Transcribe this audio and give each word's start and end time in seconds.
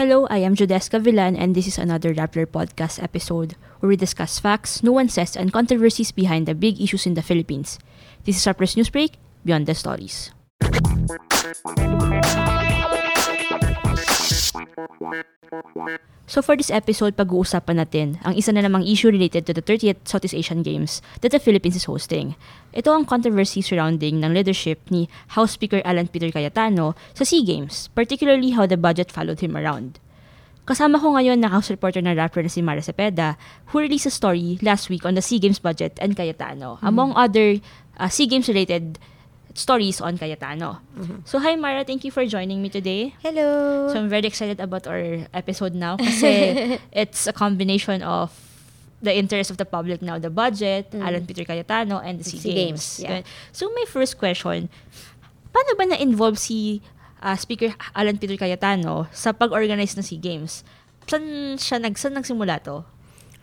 Hello, 0.00 0.24
I 0.30 0.38
am 0.38 0.56
Jodeska 0.56 0.96
Villan 0.96 1.36
and 1.36 1.54
this 1.54 1.66
is 1.66 1.76
another 1.76 2.14
Rappler 2.14 2.46
podcast 2.46 3.02
episode 3.02 3.52
where 3.80 3.88
we 3.92 4.00
discuss 4.00 4.40
facts, 4.40 4.82
nuances, 4.82 5.36
and 5.36 5.52
controversies 5.52 6.10
behind 6.10 6.48
the 6.48 6.54
big 6.54 6.80
issues 6.80 7.04
in 7.04 7.12
the 7.12 7.20
Philippines. 7.20 7.78
This 8.24 8.40
is 8.40 8.46
Rapper's 8.46 8.76
Newsbreak, 8.76 9.20
Beyond 9.44 9.68
the 9.68 9.74
Stories. 9.74 10.32
So 16.30 16.38
for 16.46 16.54
this 16.54 16.70
episode, 16.70 17.18
pag-uusapan 17.18 17.82
natin 17.82 18.08
ang 18.22 18.38
isa 18.38 18.54
na 18.54 18.62
namang 18.62 18.86
issue 18.86 19.10
related 19.10 19.50
to 19.50 19.52
the 19.52 19.66
30th 19.66 20.06
Southeast 20.06 20.38
Asian 20.38 20.62
Games 20.62 21.02
that 21.26 21.34
the 21.34 21.42
Philippines 21.42 21.74
is 21.74 21.90
hosting. 21.90 22.38
Ito 22.70 22.94
ang 22.94 23.02
controversy 23.02 23.66
surrounding 23.66 24.22
ng 24.22 24.30
leadership 24.30 24.78
ni 24.94 25.10
House 25.34 25.58
Speaker 25.58 25.82
Alan 25.82 26.06
Peter 26.06 26.30
Cayetano 26.30 26.94
sa 27.18 27.26
SEA 27.26 27.42
Games, 27.42 27.90
particularly 27.98 28.54
how 28.54 28.62
the 28.62 28.78
budget 28.78 29.10
followed 29.10 29.42
him 29.42 29.58
around. 29.58 29.98
Kasama 30.70 31.02
ko 31.02 31.18
ngayon 31.18 31.42
na 31.42 31.50
house 31.50 31.66
reporter 31.66 31.98
ng 31.98 32.14
rapper 32.14 32.46
na 32.46 32.52
si 32.52 32.62
Mara 32.62 32.78
Cepeda, 32.78 33.34
who 33.74 33.82
released 33.82 34.06
a 34.06 34.14
story 34.14 34.54
last 34.62 34.86
week 34.86 35.02
on 35.02 35.18
the 35.18 35.24
SEA 35.24 35.42
Games 35.42 35.58
budget 35.58 35.98
and 35.98 36.14
Cayetano, 36.14 36.78
mm-hmm. 36.78 36.86
among 36.86 37.10
other 37.18 37.58
uh, 37.98 38.06
SEA 38.06 38.30
Games 38.30 38.46
related 38.46 39.02
stories 39.54 40.00
on 40.00 40.18
Cayetano. 40.18 40.80
Mm-hmm. 40.96 41.26
So 41.26 41.38
hi 41.38 41.56
Mara, 41.56 41.84
thank 41.84 42.04
you 42.04 42.10
for 42.10 42.24
joining 42.26 42.62
me 42.62 42.68
today. 42.68 43.14
Hello. 43.22 43.88
So 43.92 43.98
I'm 43.98 44.08
very 44.08 44.26
excited 44.26 44.60
about 44.60 44.86
our 44.86 45.26
episode 45.34 45.74
now 45.74 45.96
kasi 45.96 46.78
it's 46.92 47.26
a 47.26 47.34
combination 47.34 48.02
of 48.02 48.30
the 49.02 49.16
interest 49.16 49.50
of 49.50 49.56
the 49.56 49.64
public 49.64 50.02
now, 50.02 50.20
the 50.20 50.30
budget, 50.30 50.92
mm. 50.92 51.00
Alan 51.00 51.24
Peter 51.24 51.44
Cayetano, 51.44 51.98
and 51.98 52.20
the 52.20 52.24
SEA, 52.24 52.38
SEA 52.38 52.52
Games. 52.52 52.84
Games 53.00 53.00
yeah. 53.00 53.22
So 53.52 53.72
my 53.72 53.88
first 53.88 54.20
question, 54.20 54.68
paano 55.50 55.70
ba 55.76 55.84
na-involve 55.88 56.36
si 56.36 56.84
uh, 57.24 57.36
Speaker 57.36 57.72
Alan 57.96 58.20
Peter 58.20 58.36
Cayetano 58.36 59.08
sa 59.10 59.32
pag-organize 59.32 59.96
ng 59.96 60.04
SEA 60.04 60.20
Games. 60.20 60.62
Saan 61.08 61.56
siya 61.56 61.80
nag, 61.80 61.96
saan 61.96 62.14
nagsimula 62.14 62.60
to? 62.62 62.84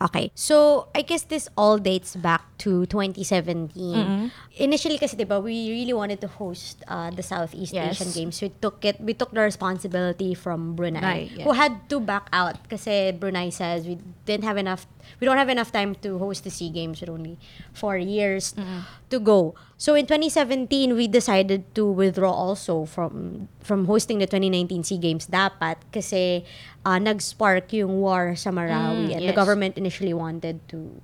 Okay. 0.00 0.30
So, 0.34 0.88
I 0.94 1.02
guess 1.02 1.22
this 1.22 1.48
all 1.58 1.78
dates 1.78 2.14
back 2.14 2.46
to 2.62 2.86
2017. 2.86 3.70
Mm-hmm. 3.74 4.26
Initially 4.58 4.98
kasi 4.98 5.18
'di 5.18 5.26
ba, 5.26 5.42
we 5.42 5.70
really 5.70 5.94
wanted 5.94 6.22
to 6.22 6.30
host 6.30 6.82
uh, 6.86 7.10
the 7.10 7.22
Southeast 7.22 7.74
yes. 7.74 7.98
Asian 7.98 8.10
Games. 8.14 8.38
We 8.38 8.50
took 8.62 8.82
it 8.86 8.98
we 9.02 9.14
took 9.14 9.34
the 9.34 9.42
responsibility 9.42 10.34
from 10.34 10.78
Brunei, 10.78 11.02
right, 11.02 11.30
yeah. 11.30 11.44
who 11.46 11.54
had 11.54 11.90
to 11.90 11.98
back 11.98 12.30
out 12.30 12.58
kasi 12.70 13.10
Brunei 13.14 13.50
says 13.50 13.86
we 13.86 13.98
didn't 14.26 14.46
have 14.46 14.58
enough 14.58 14.86
we 15.20 15.24
don't 15.24 15.38
have 15.38 15.48
enough 15.48 15.72
time 15.72 15.94
to 16.02 16.18
host 16.18 16.44
the 16.44 16.50
SEA 16.50 16.70
Games 16.70 17.00
with 17.00 17.10
only 17.10 17.38
four 17.72 17.96
years 17.96 18.54
mm-hmm. 18.54 18.86
to 19.10 19.18
go. 19.18 19.54
So 19.76 19.94
in 19.94 20.06
2017, 20.06 20.94
we 20.94 21.08
decided 21.08 21.74
to 21.74 21.86
withdraw 21.86 22.32
also 22.32 22.84
from 22.84 23.48
from 23.60 23.86
hosting 23.86 24.18
the 24.18 24.26
2019 24.26 24.84
SEA 24.84 24.98
Games 24.98 25.26
dapat 25.26 25.78
kasi 25.92 26.44
uh, 26.84 26.98
nag-spark 26.98 27.72
yung 27.72 28.00
war 28.00 28.34
sa 28.34 28.50
Marawi 28.50 29.10
mm, 29.10 29.14
and 29.14 29.22
yes. 29.24 29.30
the 29.30 29.36
government 29.36 29.76
initially 29.76 30.14
wanted 30.14 30.60
to 30.68 31.00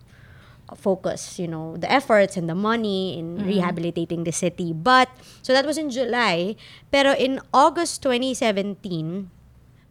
focus, 0.72 1.38
you 1.38 1.46
know, 1.46 1.76
the 1.76 1.90
efforts 1.90 2.36
and 2.36 2.48
the 2.48 2.54
money 2.54 3.18
in 3.18 3.36
mm-hmm. 3.36 3.46
rehabilitating 3.46 4.24
the 4.24 4.32
city. 4.32 4.72
But, 4.72 5.08
so 5.42 5.52
that 5.52 5.66
was 5.66 5.76
in 5.76 5.90
July. 5.90 6.56
Pero 6.90 7.12
in 7.12 7.40
August 7.52 8.02
2017, 8.02 9.30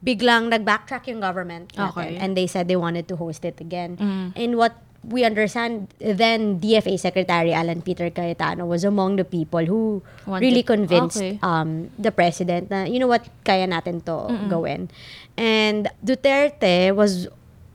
biglang 0.03 0.51
nag-backtrack 0.51 1.07
yung 1.07 1.23
government 1.23 1.71
natin, 1.79 2.19
and 2.19 2.35
they 2.35 2.45
said 2.45 2.67
they 2.67 2.75
wanted 2.75 3.07
to 3.07 3.15
host 3.15 3.47
it 3.47 3.59
again. 3.63 3.95
Mm. 3.95 4.35
And 4.35 4.51
what 4.59 4.75
we 5.03 5.23
understand, 5.23 5.91
then 5.99 6.59
DFA 6.59 6.99
Secretary 6.99 7.51
Alan 7.51 7.81
Peter 7.81 8.09
Cayetano 8.09 8.65
was 8.65 8.83
among 8.83 9.17
the 9.17 9.27
people 9.27 9.65
who 9.65 10.01
wanted. 10.25 10.43
really 10.43 10.63
convinced 10.63 11.17
okay. 11.17 11.39
um, 11.43 11.91
the 11.99 12.11
president 12.11 12.71
na, 12.71 12.83
you 12.83 12.99
know 12.99 13.07
what, 13.07 13.27
kaya 13.43 13.67
natin 13.67 14.03
to 14.05 14.31
Mm-mm. 14.31 14.49
gawin. 14.49 14.89
And 15.35 15.91
Duterte 16.03 16.95
was 16.95 17.27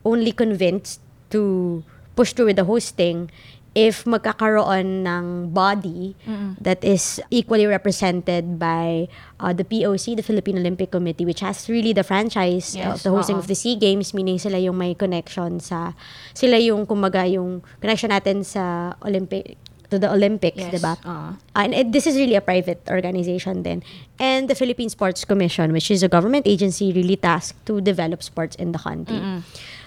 only 0.04 0.32
convinced 0.32 1.00
to 1.30 1.84
push 2.16 2.32
through 2.32 2.46
with 2.46 2.56
the 2.56 2.64
hosting 2.64 3.30
if 3.74 4.04
magkakaroon 4.04 5.04
ng 5.06 5.50
body 5.50 6.16
Mm-mm. 6.26 6.56
that 6.60 6.82
is 6.84 7.20
equally 7.30 7.66
represented 7.66 8.58
by 8.58 9.08
uh, 9.40 9.52
the 9.52 9.64
POC, 9.64 10.16
the 10.16 10.22
Philippine 10.22 10.58
Olympic 10.58 10.90
Committee, 10.90 11.24
which 11.24 11.40
has 11.40 11.68
really 11.68 11.92
the 11.92 12.04
franchise 12.04 12.74
yes, 12.74 12.86
of 12.86 13.02
the 13.02 13.10
hosting 13.10 13.36
uh-oh. 13.36 13.44
of 13.44 13.48
the 13.48 13.54
SEA 13.54 13.76
Games, 13.76 14.14
meaning 14.14 14.38
sila 14.38 14.58
yung 14.58 14.78
may 14.78 14.94
connection 14.94 15.60
sa, 15.60 15.92
sila 16.34 16.58
yung, 16.58 16.86
kumaga, 16.86 17.28
yung 17.30 17.62
connection 17.80 18.10
natin 18.10 18.44
sa 18.44 18.94
Olympic, 19.04 19.56
to 19.90 19.98
the 19.98 20.10
Olympics, 20.10 20.58
yes. 20.58 20.72
diba? 20.72 20.96
Uh-huh. 21.04 21.32
and 21.56 21.74
it, 21.74 21.92
this 21.92 22.06
is 22.06 22.16
really 22.16 22.34
a 22.34 22.40
private 22.40 22.80
organization 22.88 23.62
then. 23.62 23.82
And 24.18 24.48
the 24.48 24.54
Philippine 24.54 24.88
Sports 24.88 25.24
Commission, 25.24 25.72
which 25.72 25.90
is 25.90 26.02
a 26.02 26.08
government 26.08 26.46
agency 26.46 26.92
really 26.92 27.16
tasked 27.16 27.64
to 27.66 27.80
develop 27.80 28.22
sports 28.22 28.56
in 28.56 28.72
the 28.72 28.78
country. 28.78 29.16
Mm-mm. 29.16 29.42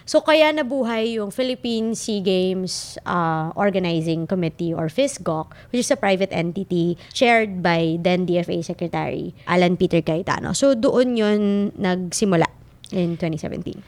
So, 0.06 0.22
kaya 0.22 0.50
nabuhay 0.51 1.22
yung 1.22 1.29
Philippine 1.29 1.94
SEA 1.94 2.22
Games 2.22 2.97
uh, 3.06 3.53
Organizing 3.53 4.25
Committee 4.25 4.73
or 4.73 4.89
FISGOC, 4.89 5.53
which 5.72 5.85
is 5.85 5.91
a 5.91 6.00
private 6.00 6.34
entity 6.34 6.97
chaired 7.13 7.62
by 7.62 8.01
then 8.01 8.25
DFA 8.25 8.66
Secretary 8.66 9.34
Alan 9.45 9.78
Peter 9.78 10.01
Cayetano. 10.01 10.53
So, 10.53 10.73
doon 10.73 11.17
yun 11.17 11.41
nagsimula 11.78 12.50
in 12.91 13.16
2017. 13.16 13.81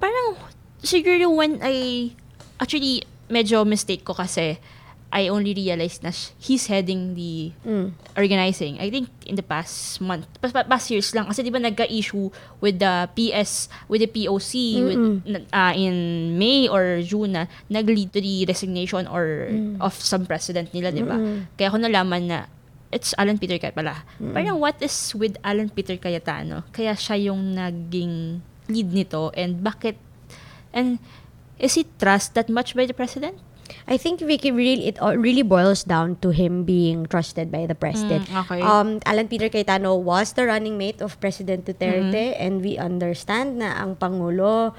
Parang, 0.00 0.36
siguro 0.80 1.28
when 1.36 1.60
I, 1.60 2.10
actually, 2.58 3.04
medyo 3.30 3.62
mistake 3.62 4.02
ko 4.02 4.16
kasi, 4.16 4.58
I 5.10 5.26
only 5.26 5.50
realized 5.54 6.06
na 6.06 6.14
he's 6.38 6.70
heading 6.70 7.18
the 7.18 7.50
mm. 7.66 7.90
organizing. 8.14 8.78
I 8.78 8.90
think 8.94 9.10
in 9.26 9.34
the 9.34 9.42
past 9.42 9.98
month, 9.98 10.30
past, 10.38 10.54
past 10.54 10.86
years 10.90 11.10
lang. 11.14 11.26
Kasi 11.26 11.42
di 11.42 11.50
ba 11.50 11.58
nagka-issue 11.58 12.30
with 12.62 12.78
the 12.78 13.10
PS, 13.18 13.66
with 13.90 14.06
the 14.06 14.10
POC 14.10 14.50
with, 14.86 15.00
uh, 15.50 15.74
in 15.74 15.94
May 16.38 16.70
or 16.70 17.02
June 17.02 17.34
na 17.34 17.50
nag-lead 17.66 18.14
to 18.14 18.22
the 18.22 18.46
resignation 18.46 19.10
or 19.10 19.50
mm. 19.50 19.82
of 19.82 19.98
some 19.98 20.30
president 20.30 20.70
nila, 20.70 20.94
di 20.94 21.02
ba? 21.02 21.18
Mm-mm. 21.18 21.50
Kaya 21.58 21.74
ako 21.74 21.78
nalaman 21.82 22.22
na 22.30 22.38
it's 22.94 23.14
Alan 23.18 23.38
Peter 23.38 23.58
Cayetano 23.58 23.74
pala. 23.74 23.94
Mm-mm. 24.22 24.34
Parang 24.34 24.58
what 24.62 24.78
is 24.78 24.94
with 25.18 25.34
Alan 25.42 25.70
Peter 25.74 25.98
Cayetano? 25.98 26.62
Kaya 26.70 26.94
siya 26.94 27.34
yung 27.34 27.58
naging 27.58 28.46
lead 28.70 28.88
nito 28.94 29.34
and 29.34 29.58
bakit 29.66 29.98
and 30.70 31.02
is 31.58 31.74
he 31.74 31.82
trust 31.98 32.38
that 32.38 32.46
much 32.46 32.78
by 32.78 32.86
the 32.86 32.94
president? 32.94 33.38
I 33.88 33.96
think 33.96 34.20
Vicky 34.20 34.50
really 34.50 34.88
it 34.88 34.98
really 35.00 35.42
boils 35.42 35.84
down 35.84 36.16
to 36.22 36.30
him 36.30 36.64
being 36.64 37.06
trusted 37.06 37.50
by 37.50 37.66
the 37.66 37.74
president. 37.74 38.28
Mm, 38.28 38.40
okay. 38.44 38.60
Um, 38.62 38.88
Alan 39.04 39.28
Peter 39.28 39.48
Cayetano 39.48 39.96
was 39.96 40.32
the 40.34 40.46
running 40.46 40.78
mate 40.78 41.00
of 41.00 41.18
President 41.20 41.64
Duterte 41.66 42.12
mm-hmm. 42.12 42.42
and 42.42 42.62
we 42.62 42.78
understand 42.78 43.58
na 43.60 43.76
ang 43.78 43.96
pangulo 43.96 44.74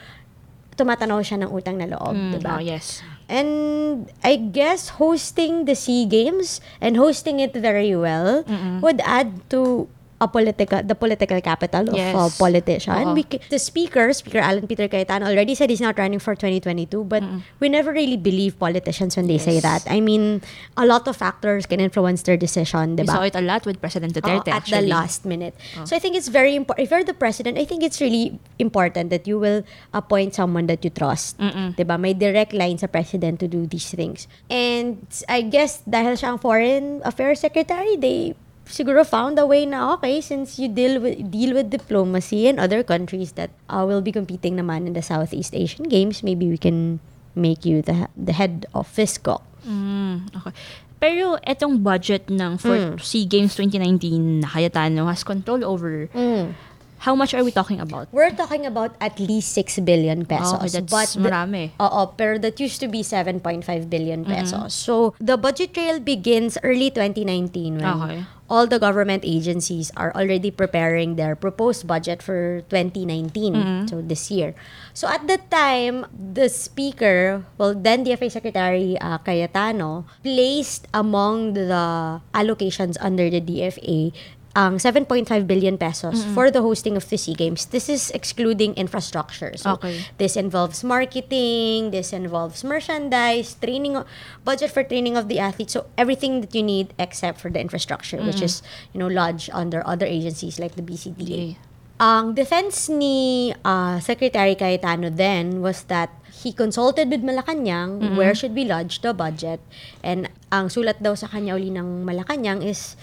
tumatanaw 0.80 1.20
siya 1.22 1.46
ng 1.46 1.52
utang 1.52 1.78
na 1.78 1.88
loob, 1.92 2.16
mm, 2.16 2.32
'di 2.32 2.40
ba? 2.42 2.58
Oh, 2.58 2.64
yes. 2.64 3.04
And 3.32 4.12
I 4.28 4.36
guess 4.36 5.00
hosting 5.00 5.64
the 5.64 5.76
SEA 5.76 6.04
Games 6.04 6.60
and 6.84 7.00
hosting 7.00 7.40
it 7.40 7.56
very 7.56 7.96
well 7.96 8.44
Mm-mm. 8.44 8.84
would 8.84 9.00
add 9.08 9.48
to 9.56 9.88
a 10.22 10.28
political 10.30 10.86
the 10.86 10.94
political 10.94 11.42
capital 11.42 11.90
of 11.90 11.98
yes. 11.98 12.14
a 12.14 12.30
politician. 12.38 12.94
Uh-huh. 12.94 13.18
We, 13.18 13.26
the 13.50 13.58
speaker, 13.58 14.14
Speaker 14.14 14.38
Alan 14.38 14.68
Peter 14.70 14.88
Cayetano, 14.88 15.26
already 15.26 15.56
said 15.56 15.74
he's 15.74 15.82
not 15.82 15.98
running 15.98 16.20
for 16.22 16.38
2022, 16.38 17.04
but 17.10 17.24
Mm-mm. 17.24 17.42
we 17.60 17.70
never 17.70 17.92
really 17.92 18.18
believe 18.18 18.60
politicians 18.60 19.18
when 19.18 19.26
they 19.26 19.42
yes. 19.42 19.46
say 19.46 19.60
that. 19.60 19.82
I 19.90 20.00
mean, 20.00 20.46
a 20.78 20.86
lot 20.86 21.08
of 21.08 21.18
factors 21.18 21.66
can 21.66 21.80
influence 21.82 22.22
their 22.22 22.38
decision, 22.38 22.96
diba? 22.96 23.10
We 23.10 23.18
saw 23.18 23.24
it 23.24 23.36
a 23.36 23.42
lot 23.42 23.66
with 23.66 23.82
President 23.82 24.14
Duterte, 24.14 24.48
oh, 24.48 24.54
At 24.54 24.62
actually. 24.62 24.86
the 24.86 24.94
last 24.94 25.26
minute. 25.26 25.58
Oh. 25.80 25.86
So 25.86 25.96
I 25.96 26.00
think 26.00 26.16
it's 26.16 26.30
very 26.30 26.56
important. 26.56 26.86
If 26.86 26.92
you're 26.92 27.04
the 27.04 27.18
president, 27.18 27.58
I 27.58 27.66
think 27.66 27.82
it's 27.82 28.00
really 28.00 28.38
important 28.60 29.10
that 29.10 29.26
you 29.26 29.40
will 29.40 29.66
appoint 29.92 30.36
someone 30.36 30.68
that 30.68 30.86
you 30.86 30.92
trust. 30.94 31.40
Mm-mm. 31.40 31.76
Diba? 31.76 32.00
May 32.00 32.14
direct 32.14 32.54
line 32.54 32.78
sa 32.78 32.86
president 32.86 33.40
to 33.42 33.48
do 33.48 33.66
these 33.66 33.90
things. 33.90 34.30
And 34.54 35.02
I 35.28 35.42
guess 35.42 35.82
dahil 35.90 36.14
siya 36.14 36.38
ang 36.38 36.40
foreign 36.40 37.02
affairs 37.02 37.42
secretary, 37.42 37.98
they 37.98 38.38
siguro 38.66 39.06
found 39.06 39.38
a 39.40 39.46
way 39.46 39.66
na 39.66 39.96
okay 39.96 40.22
since 40.22 40.58
you 40.62 40.70
deal 40.70 41.02
with 41.02 41.18
deal 41.30 41.54
with 41.54 41.70
diplomacy 41.70 42.48
and 42.48 42.60
other 42.60 42.84
countries 42.84 43.34
that 43.34 43.52
uh, 43.68 43.84
will 43.84 44.02
be 44.02 44.12
competing 44.12 44.56
naman 44.56 44.88
in 44.88 44.94
the 44.94 45.04
Southeast 45.04 45.54
Asian 45.54 45.88
Games 45.90 46.22
maybe 46.22 46.48
we 46.48 46.58
can 46.58 47.02
make 47.36 47.66
you 47.66 47.82
the 47.82 48.08
the 48.16 48.36
head 48.36 48.68
of 48.76 48.88
FISCO. 48.88 49.40
Mm, 49.64 50.34
okay. 50.36 50.54
Pero 51.02 51.42
etong 51.42 51.82
budget 51.82 52.30
ng 52.30 52.62
for 52.62 52.78
mm. 52.78 53.02
SEA 53.02 53.26
Games 53.26 53.58
2019 53.58 54.46
na 54.46 54.48
Cayetano 54.54 55.10
has 55.10 55.26
control 55.26 55.66
over 55.66 56.10
mm 56.14 56.71
How 57.02 57.18
much 57.18 57.34
are 57.34 57.44
we 57.44 57.50
talking 57.50 57.82
about? 57.82 58.14
We're 58.14 58.30
talking 58.30 58.70
about 58.70 58.94
at 59.02 59.18
least 59.18 59.58
6 59.58 59.82
billion 59.82 60.22
pesos. 60.30 60.62
Oh, 60.62 60.70
that's 60.70 60.86
but 60.86 61.10
marami. 61.18 61.74
Oo, 61.82 62.14
pero 62.14 62.38
that 62.38 62.62
used 62.62 62.78
to 62.78 62.88
be 62.88 63.02
7.5 63.02 63.66
billion 63.90 64.22
pesos. 64.22 64.70
Mm-hmm. 64.70 64.86
So, 64.86 65.18
the 65.18 65.34
budget 65.34 65.74
trail 65.74 65.98
begins 65.98 66.62
early 66.62 66.94
2019 66.94 67.82
when 67.82 67.98
okay. 68.06 68.20
all 68.46 68.70
the 68.70 68.78
government 68.78 69.26
agencies 69.26 69.90
are 69.98 70.14
already 70.14 70.54
preparing 70.54 71.18
their 71.18 71.34
proposed 71.34 71.90
budget 71.90 72.22
for 72.22 72.62
2019, 72.70 73.34
mm-hmm. 73.34 73.90
so 73.90 74.06
this 74.06 74.30
year. 74.30 74.54
So, 74.94 75.10
at 75.10 75.26
that 75.26 75.50
time, 75.50 76.06
the 76.14 76.54
speaker, 76.54 77.50
well, 77.58 77.74
then 77.74 78.06
DFA 78.06 78.30
Secretary 78.30 78.94
uh, 79.02 79.18
Cayetano, 79.26 80.06
placed 80.22 80.86
among 80.94 81.58
the 81.58 82.22
allocations 82.38 82.94
under 83.02 83.26
the 83.26 83.42
DFA 83.42 84.14
ang 84.52 84.76
7.5 84.84 85.48
billion 85.48 85.80
pesos 85.80 86.28
for 86.36 86.52
the 86.52 86.60
hosting 86.62 87.00
of 87.00 87.08
the 87.08 87.16
SEA 87.16 87.34
Games. 87.36 87.72
This 87.72 87.88
is 87.88 88.12
excluding 88.12 88.76
infrastructure. 88.76 89.56
So, 89.56 89.80
Okay. 89.80 90.04
this 90.20 90.36
involves 90.36 90.84
marketing, 90.84 91.96
this 91.96 92.12
involves 92.12 92.64
merchandise, 92.68 93.56
training, 93.56 93.96
budget 94.44 94.72
for 94.76 94.84
training 94.84 95.16
of 95.16 95.32
the 95.32 95.40
athletes. 95.40 95.72
So, 95.72 95.88
everything 95.96 96.44
that 96.44 96.52
you 96.52 96.64
need 96.64 96.92
except 97.00 97.40
for 97.40 97.48
the 97.48 97.64
infrastructure, 97.64 98.20
which 98.20 98.44
is, 98.44 98.60
you 98.92 99.00
know, 99.00 99.08
lodged 99.08 99.48
under 99.56 99.80
other 99.88 100.06
agencies 100.06 100.60
like 100.60 100.76
the 100.76 100.84
BCDA. 100.84 101.56
Okay. 101.56 101.72
Ang 102.02 102.34
defense 102.34 102.90
ni 102.90 103.54
uh, 103.64 104.02
Secretary 104.02 104.58
Cayetano 104.58 105.14
then 105.14 105.62
was 105.62 105.86
that 105.86 106.10
he 106.42 106.50
consulted 106.50 107.14
with 107.14 107.22
Malacanang 107.22 108.18
where 108.18 108.34
should 108.34 108.58
we 108.58 108.66
lodge 108.66 109.06
the 109.06 109.14
budget. 109.14 109.62
And 110.02 110.28
ang 110.50 110.74
sulat 110.74 110.98
daw 111.00 111.14
sa 111.14 111.30
kanya 111.30 111.54
uli 111.54 111.70
ng 111.70 112.02
Malacanang 112.02 112.66
is, 112.66 112.98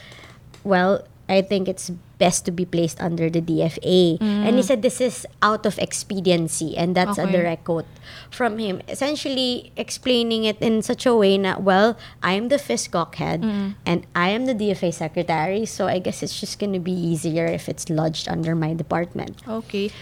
well, 0.66 1.06
I 1.28 1.42
think 1.42 1.68
it's 1.68 1.90
best 2.18 2.44
to 2.46 2.50
be 2.50 2.64
placed 2.64 2.98
under 3.00 3.28
the 3.30 3.40
DFA. 3.40 4.16
And 4.20 4.56
he 4.56 4.62
said 4.62 4.80
this 4.82 5.00
is 5.00 5.26
out 5.44 5.66
of 5.66 5.78
expediency 5.78 6.74
and 6.76 6.96
that's 6.96 7.18
a 7.20 7.28
Okay. 7.28 7.32
direct 7.36 7.64
quote 7.68 7.86
from 8.32 8.56
him. 8.58 8.80
Essentially 8.88 9.70
explaining 9.76 10.42
it 10.48 10.56
in 10.64 10.80
such 10.82 11.04
a 11.06 11.14
way 11.14 11.36
na, 11.38 11.60
well, 11.60 11.94
I'm 12.24 12.48
the 12.48 12.56
FISCOC 12.56 13.14
head 13.20 13.44
and 13.86 14.06
I 14.16 14.30
am 14.32 14.46
the 14.48 14.54
DFA 14.56 14.90
secretary, 14.90 15.66
so 15.68 15.86
I 15.86 16.00
guess 16.00 16.22
it's 16.24 16.40
just 16.40 16.58
gonna 16.58 16.80
be 16.80 16.96
easier 16.96 17.46
if 17.46 17.68
it's 17.68 17.86
lodged 17.92 18.26
under 18.26 18.56
my 18.56 18.72
department. 18.74 19.38
Okay. 19.46 19.92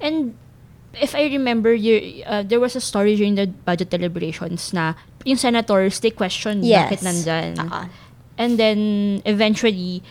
And 0.00 0.34
if 0.96 1.14
I 1.14 1.28
remember, 1.28 1.74
you, 1.74 2.24
uh, 2.26 2.42
there 2.42 2.58
was 2.58 2.74
a 2.74 2.80
story 2.80 3.14
during 3.16 3.34
the 3.36 3.46
budget 3.46 3.90
deliberations 3.90 4.72
na 4.72 4.94
yung 5.24 5.36
senators, 5.38 6.00
they 6.00 6.10
questioned 6.10 6.64
Yes. 6.64 6.88
bakit 6.88 7.00
nandyan. 7.04 7.52
Ah. 7.70 7.86
And 8.38 8.58
then, 8.58 9.22
eventually, 9.24 10.02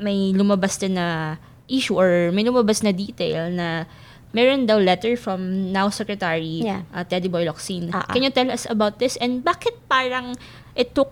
may 0.00 0.32
lumabas 0.32 0.76
din 0.76 0.96
na 0.96 1.36
issue 1.68 1.94
or 1.94 2.32
may 2.32 2.42
lumabas 2.42 2.80
na 2.80 2.90
detail 2.90 3.52
na 3.52 3.84
meron 4.30 4.64
daw 4.64 4.78
letter 4.78 5.14
from 5.14 5.70
now 5.70 5.90
Secretary 5.90 6.62
Yeah. 6.62 6.82
uh, 6.90 7.04
Teddy 7.04 7.26
Boy 7.26 7.44
Locsin. 7.44 7.90
Ah, 7.90 8.06
ah. 8.06 8.10
Can 8.10 8.22
you 8.22 8.30
tell 8.30 8.48
us 8.48 8.64
about 8.64 8.98
this? 8.98 9.14
And 9.18 9.42
bakit 9.42 9.76
parang 9.86 10.34
it 10.72 10.94
took 10.94 11.10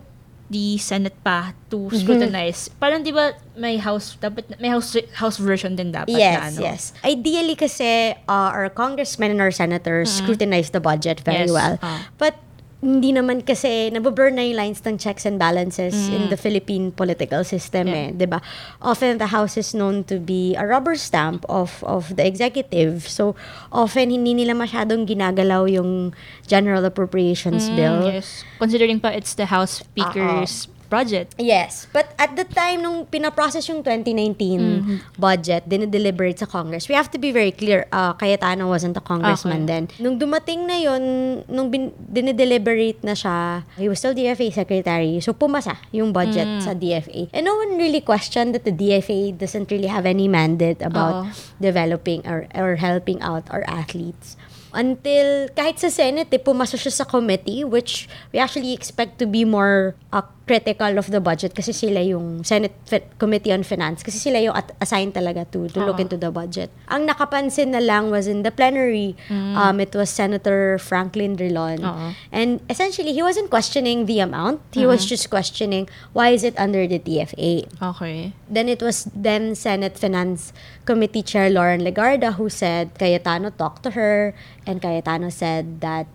the 0.48 0.78
Senate 0.80 1.12
pa 1.20 1.52
to 1.68 1.90
Mm-hmm. 1.90 1.98
scrutinize? 1.98 2.70
Parang 2.78 3.02
di 3.02 3.10
ba 3.10 3.34
may 3.52 3.76
house, 3.76 4.16
dapat, 4.16 4.48
may 4.56 4.70
house, 4.70 4.94
house 5.14 5.36
version 5.36 5.74
din 5.74 5.90
dapat 5.90 6.14
na 6.14 6.18
Yes, 6.18 6.40
ano? 6.48 6.58
yes. 6.62 6.80
Ideally 7.02 7.54
kasi 7.54 8.14
uh, 8.24 8.50
our 8.54 8.70
congressmen 8.70 9.34
and 9.34 9.42
our 9.42 9.52
senators 9.52 10.22
scrutinize 10.22 10.70
the 10.70 10.80
budget 10.80 11.20
very 11.20 11.44
Yes, 11.44 11.52
well. 11.52 11.74
ah. 11.82 12.06
But 12.16 12.38
hindi 12.78 13.10
naman 13.10 13.42
kasi 13.42 13.90
nababurn 13.90 14.38
na 14.38 14.46
yung 14.46 14.54
lines 14.54 14.78
ng 14.86 15.02
checks 15.02 15.26
and 15.26 15.34
balances 15.34 15.98
in 16.14 16.30
the 16.30 16.38
Philippine 16.38 16.94
political 16.94 17.42
system 17.42 17.90
Yeah. 17.90 17.98
eh, 17.98 18.08
'di 18.14 18.26
ba? 18.30 18.38
Often 18.78 19.18
the 19.18 19.34
house 19.34 19.58
is 19.58 19.74
known 19.74 20.06
to 20.06 20.22
be 20.22 20.54
a 20.54 20.62
rubber 20.62 20.94
stamp 20.94 21.42
of 21.50 21.82
of 21.82 22.14
the 22.14 22.22
executive. 22.22 23.02
So 23.10 23.34
often 23.74 24.14
hindi 24.14 24.30
nila 24.30 24.54
masyadong 24.54 25.10
ginagalaw 25.10 25.66
yung 25.66 26.14
General 26.46 26.86
Appropriations 26.86 27.66
Mm, 27.66 27.74
bill. 27.74 27.98
Yes. 28.14 28.46
Considering 28.62 29.02
pa 29.02 29.10
it's 29.10 29.34
the 29.34 29.50
House 29.50 29.82
Speaker's 29.82 30.70
budget. 30.90 31.32
Yes. 31.38 31.86
But 31.92 32.12
at 32.18 32.34
the 32.34 32.44
time 32.44 32.82
nung 32.82 33.06
pinaprocess 33.06 33.68
yung 33.68 33.84
2019 33.84 35.20
budget, 35.20 35.68
dinideliberate 35.68 36.40
sa 36.40 36.48
Congress, 36.48 36.88
we 36.88 36.96
have 36.96 37.12
to 37.12 37.20
be 37.20 37.30
very 37.30 37.52
clear, 37.52 37.86
uh, 37.92 38.12
Cayetano 38.16 38.68
wasn't 38.68 38.96
a 38.96 39.04
congressman 39.04 39.68
then. 39.68 39.88
Nung 40.00 40.18
dumating 40.18 40.66
na 40.66 40.76
yun, 40.80 41.02
nung 41.46 41.70
bin, 41.70 41.92
dinideliberate 41.96 43.04
na 43.04 43.12
siya, 43.12 43.64
he 43.76 43.88
was 43.88 44.00
still 44.00 44.16
DFA 44.16 44.52
secretary, 44.52 45.20
so 45.20 45.32
pumasa 45.32 45.76
yung 45.92 46.12
budget 46.12 46.48
sa 46.64 46.72
DFA. 46.72 47.30
And 47.32 47.44
no 47.46 47.56
one 47.56 47.76
really 47.76 48.00
questioned 48.00 48.56
that 48.56 48.64
the 48.64 48.74
DFA 48.74 49.36
doesn't 49.36 49.70
really 49.70 49.88
have 49.88 50.08
any 50.08 50.26
mandate 50.26 50.80
about 50.80 51.28
Oo. 51.28 51.30
developing 51.60 52.26
or, 52.26 52.48
or 52.56 52.76
helping 52.76 53.20
out 53.20 53.46
our 53.52 53.64
athletes. 53.68 54.36
Until, 54.68 55.48
kahit 55.56 55.80
sa 55.80 55.88
Senate, 55.88 56.28
eh, 56.28 56.40
pumasok 56.40 56.76
siya 56.76 56.92
sa 56.92 57.04
committee, 57.08 57.64
which 57.64 58.04
we 58.32 58.38
actually 58.38 58.76
expect 58.76 59.16
to 59.16 59.24
be 59.24 59.48
more 59.48 59.96
uh, 60.12 60.28
critical 60.48 60.96
of 60.96 61.12
the 61.12 61.20
budget 61.20 61.52
kasi 61.52 61.76
sila 61.76 62.00
yung 62.00 62.40
Senate 62.42 62.72
Fi- 62.88 63.04
Committee 63.20 63.52
on 63.52 63.60
Finance, 63.62 64.00
kasi 64.00 64.16
sila 64.16 64.40
yung 64.40 64.56
at- 64.56 64.72
assigned 64.80 65.12
talaga 65.12 65.44
to, 65.52 65.68
to 65.68 65.84
look 65.84 66.00
Oo. 66.00 66.04
into 66.08 66.16
the 66.16 66.32
budget. 66.32 66.72
Ang 66.88 67.04
nakapansin 67.04 67.76
na 67.76 67.84
lang 67.84 68.08
was 68.08 68.24
in 68.24 68.40
the 68.42 68.50
plenary, 68.50 69.12
um, 69.28 69.76
it 69.78 69.92
was 69.92 70.08
Senator 70.08 70.80
Franklin 70.80 71.36
Drilon. 71.36 71.84
Oo. 71.84 72.16
And 72.32 72.64
essentially, 72.72 73.12
he 73.12 73.20
wasn't 73.20 73.52
questioning 73.52 74.08
the 74.08 74.24
amount, 74.24 74.64
he 74.72 74.88
was 74.88 75.04
just 75.04 75.28
questioning 75.28 75.84
why 76.16 76.32
is 76.32 76.42
it 76.42 76.56
under 76.56 76.88
the 76.88 76.98
TFA. 76.98 77.68
Okay. 77.92 78.32
Then 78.48 78.72
it 78.72 78.80
was 78.80 79.04
then 79.12 79.52
Senate 79.52 80.00
Finance 80.00 80.56
Committee 80.88 81.22
Chair 81.22 81.52
Lauren 81.52 81.84
Legarda 81.84 82.40
who 82.40 82.48
said 82.48 82.96
Cayetano 82.96 83.50
talked 83.52 83.84
to 83.84 83.92
her 83.92 84.32
and 84.64 84.80
Cayetano 84.80 85.28
said 85.28 85.84
that 85.84 86.08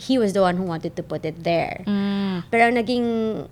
he 0.00 0.16
was 0.16 0.32
the 0.32 0.40
one 0.40 0.56
who 0.56 0.64
wanted 0.64 0.96
to 0.96 1.04
put 1.04 1.28
it 1.28 1.44
there. 1.44 1.84
Mm. 1.84 2.48
Pero 2.48 2.72
ang 2.72 2.76
naging 2.80 3.06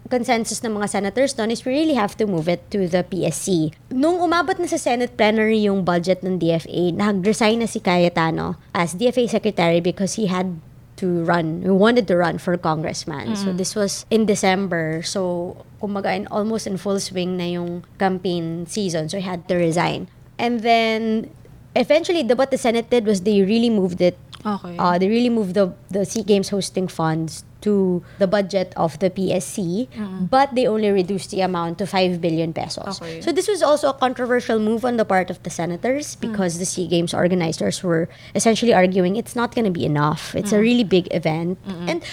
consensus 0.09 0.65
ng 0.65 0.73
mga 0.73 0.89
senators 0.89 1.37
doon 1.37 1.53
is 1.53 1.62
we 1.62 1.77
really 1.77 1.95
have 1.95 2.17
to 2.17 2.25
move 2.25 2.49
it 2.49 2.65
to 2.73 2.89
the 2.89 3.05
PSC. 3.05 3.77
Nung 3.93 4.19
umabot 4.19 4.56
na 4.56 4.67
sa 4.67 4.81
Senate 4.81 5.12
plenary 5.15 5.69
yung 5.69 5.85
budget 5.85 6.25
ng 6.25 6.41
DFA, 6.41 6.97
nag-resign 6.97 7.61
na 7.61 7.69
si 7.69 7.79
Cayetano 7.79 8.56
as 8.73 8.97
DFA 8.97 9.29
secretary 9.29 9.85
because 9.85 10.17
he 10.17 10.27
had 10.27 10.56
to 10.99 11.23
run, 11.23 11.62
he 11.62 11.71
wanted 11.71 12.11
to 12.11 12.17
run 12.19 12.43
for 12.43 12.59
congressman. 12.59 13.37
So 13.39 13.55
this 13.55 13.79
was 13.79 14.03
in 14.11 14.27
December. 14.27 15.03
So 15.06 15.62
kumaga 15.79 16.11
in 16.11 16.27
almost 16.27 16.67
in 16.67 16.77
full 16.77 16.99
swing 16.99 17.39
na 17.39 17.47
yung 17.47 17.87
campaign 18.03 18.67
season. 18.67 19.09
So 19.09 19.23
he 19.23 19.25
had 19.25 19.47
to 19.47 19.55
resign. 19.55 20.11
And 20.43 20.61
then 20.67 21.31
eventually 21.79 22.23
the, 22.23 22.35
what 22.35 22.50
the 22.50 22.59
Senate 22.59 22.91
did 22.91 23.06
was 23.06 23.23
they 23.23 23.43
really 23.43 23.71
moved 23.71 24.03
it 24.03 24.19
Okay. 24.46 24.79
uh, 24.79 24.99
they 24.99 25.08
really 25.08 25.31
moved 25.31 25.55
the 25.58 25.75
the 25.90 26.06
Sea 26.06 26.23
Games 26.23 26.49
hosting 26.55 26.87
funds 26.87 27.43
to 27.61 28.06
the 28.23 28.31
budget 28.31 28.70
of 28.79 28.94
the 29.02 29.11
PSC, 29.11 29.90
but 30.31 30.55
they 30.55 30.70
only 30.70 30.94
reduced 30.94 31.35
the 31.35 31.43
amount 31.43 31.79
to 31.82 31.87
5 31.90 32.23
billion 32.23 32.55
pesos. 32.55 33.02
Okay. 33.02 33.19
So 33.20 33.35
this 33.35 33.50
was 33.50 33.67
also 33.67 33.90
a 33.90 33.96
controversial 33.99 34.62
move 34.62 34.87
on 34.87 34.94
the 34.94 35.05
part 35.05 35.26
of 35.29 35.43
the 35.43 35.50
senators 35.50 36.14
because 36.14 36.62
the 36.62 36.64
Sea 36.64 36.87
Games 36.87 37.11
organizers 37.11 37.82
were 37.82 38.06
essentially 38.38 38.70
arguing 38.73 39.17
it's 39.19 39.35
not 39.35 39.58
going 39.58 39.67
to 39.67 39.75
be 39.75 39.82
enough. 39.85 40.38
It's 40.38 40.55
a 40.55 40.61
really 40.62 40.87
big 40.87 41.11
event. 41.11 41.58
And 41.67 42.06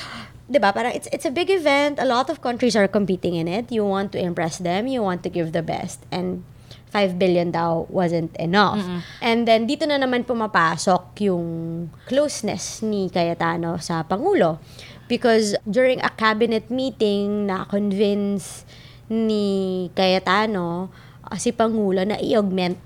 'di 0.50 0.57
ba, 0.57 0.74
parang 0.74 0.98
it's 0.98 1.06
it's 1.13 1.30
a 1.30 1.33
big 1.33 1.54
event. 1.54 2.01
A 2.01 2.06
lot 2.10 2.30
of 2.33 2.42
countries 2.42 2.74
are 2.74 2.89
competing 2.89 3.38
in 3.38 3.45
it. 3.45 3.69
You 3.69 3.86
want 3.86 4.13
to 4.13 4.19
impress 4.22 4.57
them, 4.57 4.89
you 4.89 5.01
want 5.06 5.22
to 5.25 5.30
give 5.30 5.54
the 5.54 5.62
best. 5.62 6.01
And 6.10 6.42
5 6.95 7.19
billion 7.19 7.51
daw 7.51 7.83
wasn't 7.92 8.31
enough. 8.39 8.79
And 9.20 9.43
then 9.43 9.67
dito 9.67 9.84
na 9.84 10.00
naman 10.00 10.24
pumapasok 10.24 11.20
yung 11.27 11.48
closeness 12.08 12.79
ni 12.79 13.12
Cayetano 13.12 13.75
sa 13.84 14.08
Pangulo. 14.08 14.63
Because 15.12 15.60
during 15.67 16.00
a 16.00 16.10
cabinet 16.15 16.72
meeting, 16.72 17.51
na-convince 17.51 18.63
ni 19.12 19.86
Cayetano 19.91 20.89
uh, 21.27 21.38
si 21.38 21.51
Pangulo 21.51 22.01
na 22.08 22.17
i-augment 22.17 22.79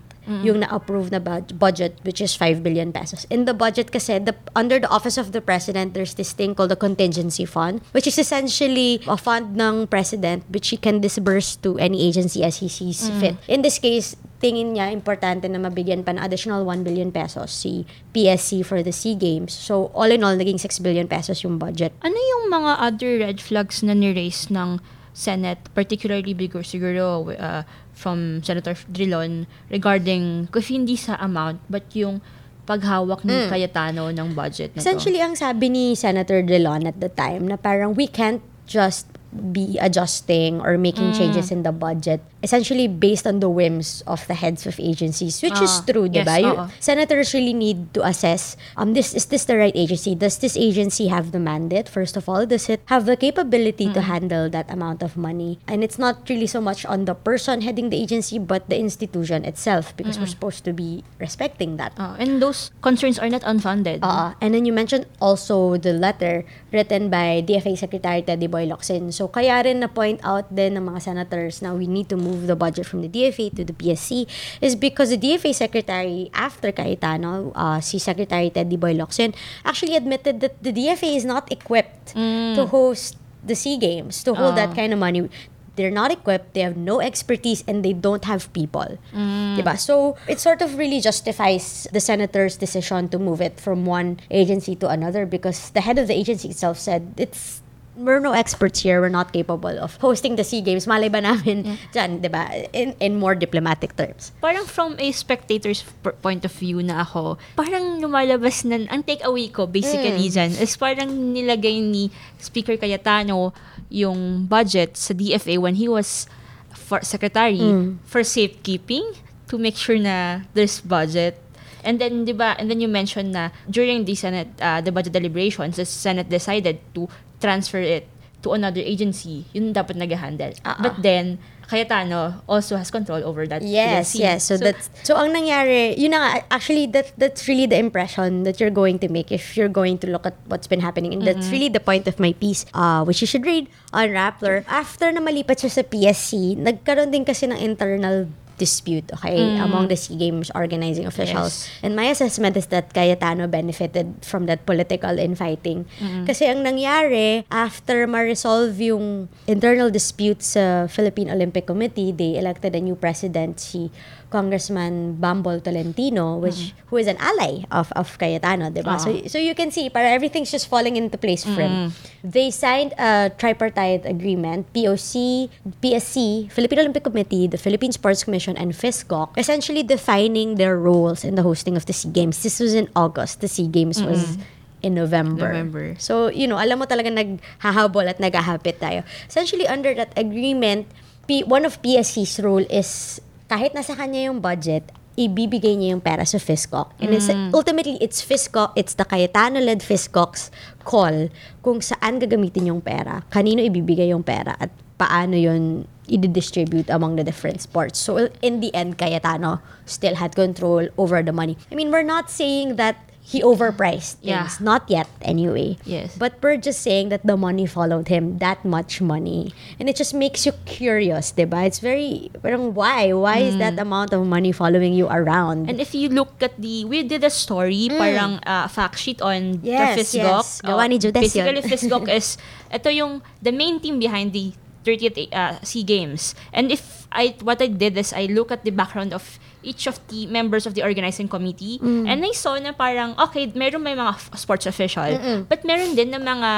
yung 0.46 0.62
na-approve 0.62 1.12
na 1.12 1.20
bud- 1.20 1.58
budget 1.58 1.98
which 2.06 2.22
is 2.22 2.38
5 2.38 2.62
billion 2.62 2.94
pesos. 2.94 3.26
In 3.30 3.46
the 3.46 3.54
budget 3.54 3.92
kasi, 3.92 4.22
the, 4.22 4.38
under 4.56 4.80
the 4.80 4.90
Office 4.90 5.18
of 5.18 5.34
the 5.34 5.42
President, 5.42 5.94
there's 5.94 6.14
this 6.16 6.32
thing 6.32 6.54
called 6.54 6.72
the 6.72 6.80
contingency 6.80 7.44
fund 7.46 7.82
which 7.92 8.08
is 8.08 8.18
essentially 8.18 9.02
a 9.08 9.18
fund 9.18 9.58
ng 9.58 9.88
President 9.88 10.46
which 10.50 10.70
he 10.70 10.78
can 10.78 11.02
disburse 11.02 11.56
to 11.60 11.78
any 11.78 12.06
agency 12.06 12.44
as 12.44 12.58
he 12.62 12.70
sees 12.70 13.10
fit. 13.20 13.36
In 13.48 13.62
this 13.62 13.80
case, 13.80 14.16
tingin 14.40 14.72
niya 14.72 14.92
importante 14.96 15.52
na 15.52 15.60
mabigyan 15.60 16.02
pa 16.04 16.16
ng 16.16 16.24
additional 16.24 16.64
1 16.64 16.84
billion 16.88 17.12
pesos 17.12 17.52
si 17.52 17.84
PSC 18.16 18.64
for 18.64 18.80
the 18.80 18.96
SEA 18.96 19.16
Games. 19.16 19.52
So, 19.52 19.92
all 19.92 20.08
in 20.10 20.24
all, 20.24 20.36
naging 20.36 20.60
6 20.60 20.80
billion 20.80 21.08
pesos 21.12 21.44
yung 21.44 21.60
budget. 21.60 21.92
Ano 22.00 22.16
yung 22.16 22.48
mga 22.48 22.72
other 22.80 23.12
red 23.20 23.44
flags 23.44 23.84
na 23.84 23.92
ni-raise 23.92 24.48
ng 24.48 24.80
Senate, 25.20 25.60
particularly 25.76 26.32
bigger 26.32 26.64
siguro 26.64 27.28
uh, 27.36 27.68
from 27.92 28.40
Senator 28.40 28.72
Drilon 28.88 29.44
regarding 29.68 30.48
kung 30.48 30.64
hindi 30.64 30.96
sa 30.96 31.20
amount 31.20 31.60
but 31.68 31.84
yung 31.92 32.24
paghawak 32.64 33.28
ni 33.28 33.36
Cayetano 33.52 34.16
ng 34.16 34.32
budget 34.32 34.72
na 34.72 34.80
to? 34.80 34.88
Essentially, 34.88 35.20
ang 35.20 35.36
sabi 35.36 35.68
ni 35.68 35.92
Senator 35.92 36.40
Drilon 36.40 36.88
at 36.88 37.04
the 37.04 37.12
time 37.12 37.52
na 37.52 37.60
parang 37.60 37.92
we 38.00 38.08
can't 38.08 38.40
just 38.64 39.12
be 39.30 39.78
adjusting 39.78 40.58
or 40.62 40.78
making 40.78 41.14
changes 41.14 41.52
in 41.52 41.62
the 41.62 41.72
budget 41.72 42.18
essentially 42.42 42.88
based 42.88 43.28
on 43.28 43.40
the 43.44 43.50
whims 43.50 44.02
of 44.08 44.26
the 44.28 44.34
heads 44.34 44.66
of 44.66 44.80
agencies 44.80 45.42
which 45.44 45.60
is 45.62 45.70
Ah, 45.70 45.84
true 45.86 46.08
yes, 46.10 46.26
diba 46.26 46.38
You- 46.42 46.58
senators 46.80 47.34
really 47.36 47.54
need 47.54 47.94
to 47.94 48.02
assess 48.02 48.56
um 48.74 48.94
this 48.98 49.14
is 49.14 49.28
this 49.28 49.46
the 49.46 49.58
right 49.60 49.76
agency? 49.76 50.16
Does 50.16 50.40
this 50.40 50.56
agency 50.58 51.12
have 51.14 51.30
the 51.36 51.38
mandate 51.38 51.86
first 51.92 52.16
of 52.18 52.26
all? 52.32 52.48
Does 52.48 52.70
it 52.72 52.82
have 52.88 53.06
the 53.06 53.14
capability 53.20 53.92
to 53.94 54.02
handle 54.02 54.50
that 54.50 54.66
amount 54.72 55.04
of 55.04 55.14
money? 55.20 55.60
And 55.68 55.84
it's 55.84 56.00
not 56.00 56.26
really 56.26 56.48
so 56.48 56.58
much 56.64 56.88
on 56.88 57.06
the 57.06 57.14
person 57.14 57.62
heading 57.62 57.92
the 57.92 58.00
agency 58.02 58.40
but 58.40 58.66
the 58.72 58.80
institution 58.80 59.44
itself 59.46 59.94
because 60.00 60.18
we're 60.18 60.32
supposed 60.32 60.64
to 60.66 60.74
be 60.74 61.04
respecting 61.20 61.76
that. 61.78 61.92
Ah, 62.00 62.16
and 62.18 62.42
those 62.42 62.72
concerns 62.82 63.20
are 63.20 63.30
not 63.30 63.44
unfounded. 63.46 64.00
Oo. 64.02 64.34
And 64.40 64.56
then 64.56 64.64
you 64.66 64.72
mentioned 64.74 65.06
also 65.20 65.76
the 65.76 65.92
letter 65.94 66.48
written 66.72 67.12
by 67.12 67.44
DFA 67.44 67.76
Secretary 67.78 68.24
Teddy 68.24 68.48
Boy 68.48 68.64
Locsin. 68.66 69.12
So, 69.20 69.28
kaya 69.28 69.60
rin 69.60 69.84
na-point 69.84 70.24
out 70.24 70.48
din 70.48 70.80
ng 70.80 70.96
mga 70.96 71.12
senators 71.12 71.60
na 71.60 71.76
we 71.76 71.92
need 71.92 72.08
to 72.08 72.16
move 72.16 72.48
the 72.48 72.56
budget 72.56 72.88
from 72.88 73.04
the 73.04 73.12
DFA 73.12 73.52
to 73.60 73.68
the 73.68 73.76
PSC 73.76 74.24
is 74.64 74.80
because 74.80 75.12
the 75.12 75.20
DFA 75.20 75.52
secretary 75.52 76.32
after 76.32 76.72
Cayetano, 76.72 77.52
uh, 77.52 77.84
si 77.84 78.00
Secretary 78.00 78.48
Teddy 78.48 78.80
Boy 78.80 78.96
Locsin, 78.96 79.36
actually 79.68 80.00
admitted 80.00 80.40
that 80.40 80.56
the 80.64 80.72
DFA 80.72 81.20
is 81.20 81.28
not 81.28 81.52
equipped 81.52 82.16
mm. 82.16 82.56
to 82.56 82.64
host 82.72 83.20
the 83.44 83.60
SEA 83.60 83.76
Games, 83.76 84.24
to 84.24 84.32
hold 84.32 84.56
that 84.56 84.72
Oh. 84.72 84.80
kind 84.80 84.96
of 84.96 85.04
money. 85.04 85.28
They're 85.76 85.92
not 85.92 86.16
equipped, 86.16 86.56
they 86.56 86.64
have 86.64 86.80
no 86.80 87.04
expertise, 87.04 87.64
and 87.68 87.84
they 87.84 87.92
don't 87.92 88.24
have 88.24 88.48
people. 88.56 89.00
Mm. 89.12 89.60
Diba? 89.60 89.76
So, 89.76 90.16
it 90.32 90.40
sort 90.40 90.64
of 90.64 90.80
really 90.80 91.04
justifies 91.04 91.92
the 91.92 92.00
senator's 92.00 92.56
decision 92.56 93.12
to 93.12 93.20
move 93.20 93.44
it 93.44 93.60
from 93.60 93.84
one 93.84 94.24
agency 94.32 94.80
to 94.80 94.88
another 94.88 95.28
because 95.28 95.72
the 95.76 95.84
head 95.84 96.00
of 96.00 96.08
the 96.08 96.16
agency 96.16 96.56
itself 96.56 96.80
said, 96.80 97.16
it's 97.20 97.64
we're 98.00 98.20
no 98.24 98.32
experts 98.32 98.80
here. 98.80 99.02
We're 99.04 99.12
not 99.12 99.34
capable 99.36 99.76
of 99.76 100.00
hosting 100.00 100.36
the 100.40 100.44
SEA 100.44 100.62
Games. 100.64 100.88
Malay 100.88 101.12
ba 101.12 101.20
namin 101.20 101.78
dyan, 101.94 102.24
di 102.24 102.32
ba? 102.32 102.48
In, 102.72 102.96
in 103.04 103.20
more 103.20 103.36
diplomatic 103.36 103.96
terms. 104.00 104.32
parang 104.40 104.64
from 104.64 104.96
a 104.98 105.12
spectator's 105.12 105.84
point 106.24 106.48
of 106.48 106.52
view 106.56 106.80
na 106.82 107.04
ako, 107.04 107.38
parang 107.60 108.00
lumalabas 108.00 108.64
na, 108.64 108.88
ang 108.88 109.04
takeaway 109.04 109.52
ko 109.52 109.68
basically 109.68 110.32
dyan 110.32 110.56
is 110.56 110.80
parang 110.80 111.12
nilagay 111.36 111.84
ni 111.84 112.08
Speaker 112.40 112.80
Cayetano 112.80 113.52
yung 113.92 114.48
budget 114.48 114.96
sa 114.96 115.12
DFA 115.12 115.60
when 115.60 115.76
he 115.76 115.92
was 115.92 116.26
for 116.72 117.04
secretary 117.04 117.60
for 118.08 118.24
safekeeping 118.24 119.04
to 119.50 119.58
make 119.58 119.76
sure 119.76 120.00
na 120.00 120.48
there's 120.56 120.80
budget. 120.80 121.36
And 121.80 121.96
then, 121.96 122.28
di 122.28 122.36
ba, 122.36 122.60
and 122.60 122.68
then 122.68 122.84
you 122.84 122.92
mentioned 122.92 123.32
na 123.32 123.56
during 123.72 124.04
the 124.04 124.12
Senate, 124.12 124.52
uh, 124.60 124.84
the 124.84 124.92
budget 124.92 125.16
deliberations, 125.16 125.80
the 125.80 125.88
Senate 125.88 126.28
decided 126.28 126.84
to 126.94 127.08
transfer 127.40 127.80
it 127.82 128.08
to 128.44 128.56
another 128.56 128.80
agency. 128.80 129.44
Yun 129.52 129.74
dapat 129.76 130.00
nag-handle. 130.00 130.56
Ah, 130.64 130.76
ah. 130.76 130.84
But 130.84 131.04
then, 131.04 131.40
Cayetano 131.70 132.42
also 132.50 132.82
has 132.82 132.90
control 132.90 133.22
over 133.22 133.46
that 133.46 133.62
Yes, 133.62 134.18
PSC. 134.18 134.20
yes. 134.20 134.40
So, 134.50 134.58
that's 134.58 134.90
so 135.06 135.14
ang 135.14 135.38
nangyari, 135.38 135.94
yun 136.00 136.18
na 136.18 136.18
nga, 136.18 136.30
actually 136.50 136.90
that 136.98 137.14
that's 137.14 137.46
really 137.46 137.70
the 137.70 137.78
impression 137.78 138.42
that 138.42 138.58
you're 138.58 138.74
going 138.74 138.98
to 139.06 139.08
make 139.08 139.30
if 139.30 139.54
you're 139.54 139.70
going 139.70 140.02
to 140.02 140.10
look 140.10 140.26
at 140.26 140.34
what's 140.50 140.66
been 140.66 140.82
happening. 140.82 141.14
And 141.14 141.22
that's 141.22 141.54
really 141.54 141.70
the 141.70 141.80
point 141.84 142.10
of 142.10 142.18
my 142.18 142.34
piece, 142.34 142.66
uh, 142.74 143.06
which 143.06 143.22
you 143.22 143.30
should 143.30 143.46
read 143.46 143.70
on 143.94 144.10
Rappler. 144.10 144.66
After 144.66 145.14
na 145.14 145.22
malipat 145.22 145.62
siya 145.62 145.70
sa 145.70 145.84
PSC, 145.86 146.58
nagkaroon 146.58 147.14
din 147.14 147.22
kasi 147.22 147.46
ng 147.46 147.62
internal 147.62 148.26
dispute, 148.60 149.08
okay, 149.16 149.58
among 149.58 149.88
the 149.88 149.96
SEA 149.96 150.20
Games 150.20 150.52
organizing 150.54 151.08
officials. 151.08 151.66
Yes. 151.66 151.80
And 151.82 151.96
my 151.96 152.12
assessment 152.12 152.60
is 152.60 152.68
that 152.68 152.94
Cayetano 152.94 153.48
benefited 153.48 154.22
from 154.22 154.46
that 154.46 154.68
political 154.68 155.18
infighting. 155.18 155.88
Kasi 156.28 156.46
ang 156.46 156.68
nangyari, 156.68 157.48
after 157.50 158.06
ma-resolve 158.06 158.76
yung 158.78 159.32
internal 159.48 159.90
disputes 159.90 160.60
sa 160.60 160.86
Philippine 160.92 161.32
Olympic 161.32 161.66
Committee, 161.66 162.12
they 162.12 162.36
elected 162.36 162.76
a 162.76 162.82
new 162.84 163.00
president, 163.00 163.64
si 163.64 163.90
Congressman 164.30 165.18
Bambol 165.18 165.60
Tolentino, 165.62 166.38
which 166.38 166.74
who 166.88 166.98
is 166.98 167.10
an 167.10 167.18
ally 167.18 167.66
of 167.74 167.90
of 167.98 168.14
Cayetano, 168.18 168.70
diba? 168.70 168.96
So, 169.02 169.10
so 169.28 169.38
you 169.42 169.54
can 169.54 169.74
see, 169.74 169.90
para 169.90 170.10
everything's 170.10 170.54
just 170.54 170.70
falling 170.70 170.96
into 170.96 171.18
place 171.18 171.42
for 171.44 171.58
him. 171.58 171.92
They 172.24 172.54
signed 172.54 172.94
a 173.02 173.34
tripartite 173.34 174.06
agreement, 174.06 174.70
POC, 174.72 175.50
PSC, 175.82 176.52
Philippine 176.54 176.80
Olympic 176.86 177.04
Committee, 177.04 177.48
the 177.48 177.58
Philippine 177.58 177.92
Sports 177.92 178.24
Commission, 178.24 178.56
and 178.56 178.72
FISCOC, 178.72 179.34
essentially 179.38 179.82
defining 179.82 180.56
their 180.56 180.78
roles 180.78 181.26
in 181.26 181.36
the 181.36 181.44
hosting 181.44 181.76
of 181.76 181.86
the 181.90 181.94
SEA 181.94 182.10
Games. 182.14 182.44
This 182.44 182.60
was 182.60 182.74
in 182.74 182.88
August. 182.96 183.42
The 183.42 183.48
SEA 183.50 183.68
Games 183.68 183.98
was 184.04 184.38
in 184.82 184.94
November. 184.96 185.50
November. 185.50 185.96
So, 186.00 186.28
you 186.30 186.48
know, 186.48 186.56
alam 186.56 186.80
mo 186.80 186.86
talaga 186.86 187.12
naghahabol 187.12 188.08
at 188.08 188.20
naghahapit 188.20 188.80
tayo. 188.80 189.04
Essentially, 189.28 189.68
under 189.68 189.94
that 189.96 190.14
agreement, 190.16 190.88
P- 191.28 191.44
one 191.46 191.62
of 191.64 191.78
PSC's 191.82 192.40
role 192.42 192.66
is 192.74 193.22
kahit 193.50 193.74
nasa 193.74 193.98
kanya 193.98 194.30
yung 194.30 194.38
budget, 194.40 194.86
ibibigay 195.20 195.76
niya 195.76 195.98
yung 195.98 196.04
pera 196.06 196.24
sa 196.24 196.40
FISCOC. 196.40 196.96
And 197.02 197.12
it's, 197.12 197.28
ultimately, 197.52 198.00
it's 198.00 198.24
FISCOC, 198.24 198.72
it's 198.78 198.96
the 198.96 199.04
Cayetano-led 199.04 199.84
FISCOC's 199.84 200.48
call 200.88 201.28
kung 201.60 201.84
saan 201.84 202.22
gagamitin 202.24 202.72
yung 202.72 202.80
pera, 202.80 203.26
kanino 203.28 203.60
ibibigay 203.60 204.16
yung 204.16 204.24
pera, 204.24 204.56
at 204.62 204.72
paano 204.96 205.36
yun 205.36 205.90
i-distribute 206.08 206.88
among 206.88 207.18
the 207.18 207.24
different 207.26 207.60
sports. 207.60 208.00
So, 208.00 208.32
in 208.40 208.62
the 208.62 208.72
end, 208.72 208.96
Cayetano 208.96 209.60
still 209.84 210.16
had 210.16 210.38
control 210.38 210.88
over 210.96 211.20
the 211.20 211.34
money. 211.34 211.58
I 211.68 211.76
mean, 211.76 211.92
we're 211.92 212.08
not 212.08 212.30
saying 212.32 212.78
that 212.78 213.09
he 213.30 213.46
overpriced 213.46 214.18
Yeah. 214.26 214.50
things. 214.50 214.58
Not 214.58 214.90
yet, 214.90 215.06
anyway. 215.22 215.78
Yes. 215.86 216.18
But 216.18 216.42
we're 216.42 216.58
just 216.58 216.82
saying 216.82 217.14
that 217.14 217.22
the 217.22 217.38
money 217.38 217.70
followed 217.70 218.10
him, 218.10 218.42
that 218.42 218.66
much 218.66 219.02
money. 219.06 219.54
And 219.78 219.86
it 219.86 219.96
just 219.96 220.18
makes 220.18 220.50
you 220.50 220.54
curious, 220.66 221.30
diba? 221.30 221.62
It's 221.70 221.78
very, 221.78 222.34
parang 222.42 222.74
why? 222.74 223.14
Why 223.14 223.38
is 223.46 223.62
that 223.62 223.78
amount 223.78 224.18
of 224.18 224.26
money 224.26 224.50
following 224.52 224.98
you 224.98 225.06
around? 225.14 225.70
And 225.70 225.78
if 225.78 225.94
you 225.94 226.10
look 226.10 226.42
at 226.42 226.58
the, 226.58 226.86
we 226.90 227.06
did 227.06 227.22
a 227.24 227.30
story, 227.30 227.86
parang 227.94 228.42
uh, 228.50 228.66
fact 228.68 228.98
sheet 228.98 229.22
on 229.22 229.62
Mm. 229.62 229.62
Yes, 229.62 229.94
the 230.12 230.18
FISGOC. 230.18 230.42
yes. 230.42 230.62
Gawa 230.66 230.90
ni 230.90 230.98
Judes 230.98 231.14
Basically. 231.14 231.62
FISGOC 231.62 232.10
is, 232.18 232.38
ito 232.74 232.90
yung, 232.90 233.22
the 233.46 233.54
main 233.54 233.78
team 233.80 234.00
behind 234.02 234.34
the 234.34 234.52
30th 234.84 235.30
uh, 235.32 235.62
SEA 235.62 235.84
Games. 235.84 236.34
And 236.52 236.72
if 236.74 236.99
I, 237.12 237.34
what 237.42 237.58
I 237.58 237.68
did 237.68 237.98
is 237.98 238.14
I 238.14 238.28
look 238.28 238.52
at 238.52 238.62
the 238.62 238.70
background 238.70 239.14
of 239.14 239.26
each 239.62 239.88
of 239.88 239.98
the 240.08 240.28
members 240.28 240.66
of 240.66 240.74
the 240.74 240.84
organizing 240.84 241.28
committee 241.28 241.80
Mm. 241.80 242.06
and 242.06 242.22
I 242.22 242.32
saw 242.32 242.56
na 242.56 242.72
parang, 242.72 243.18
okay, 243.18 243.50
meron 243.52 243.82
may 243.82 243.94
mga 243.94 244.14
f- 244.14 244.30
sports 244.36 244.66
official, 244.66 245.10
but 245.46 245.66
meron 245.66 245.94
din 245.94 246.12
na 246.12 246.18
mga 246.18 246.52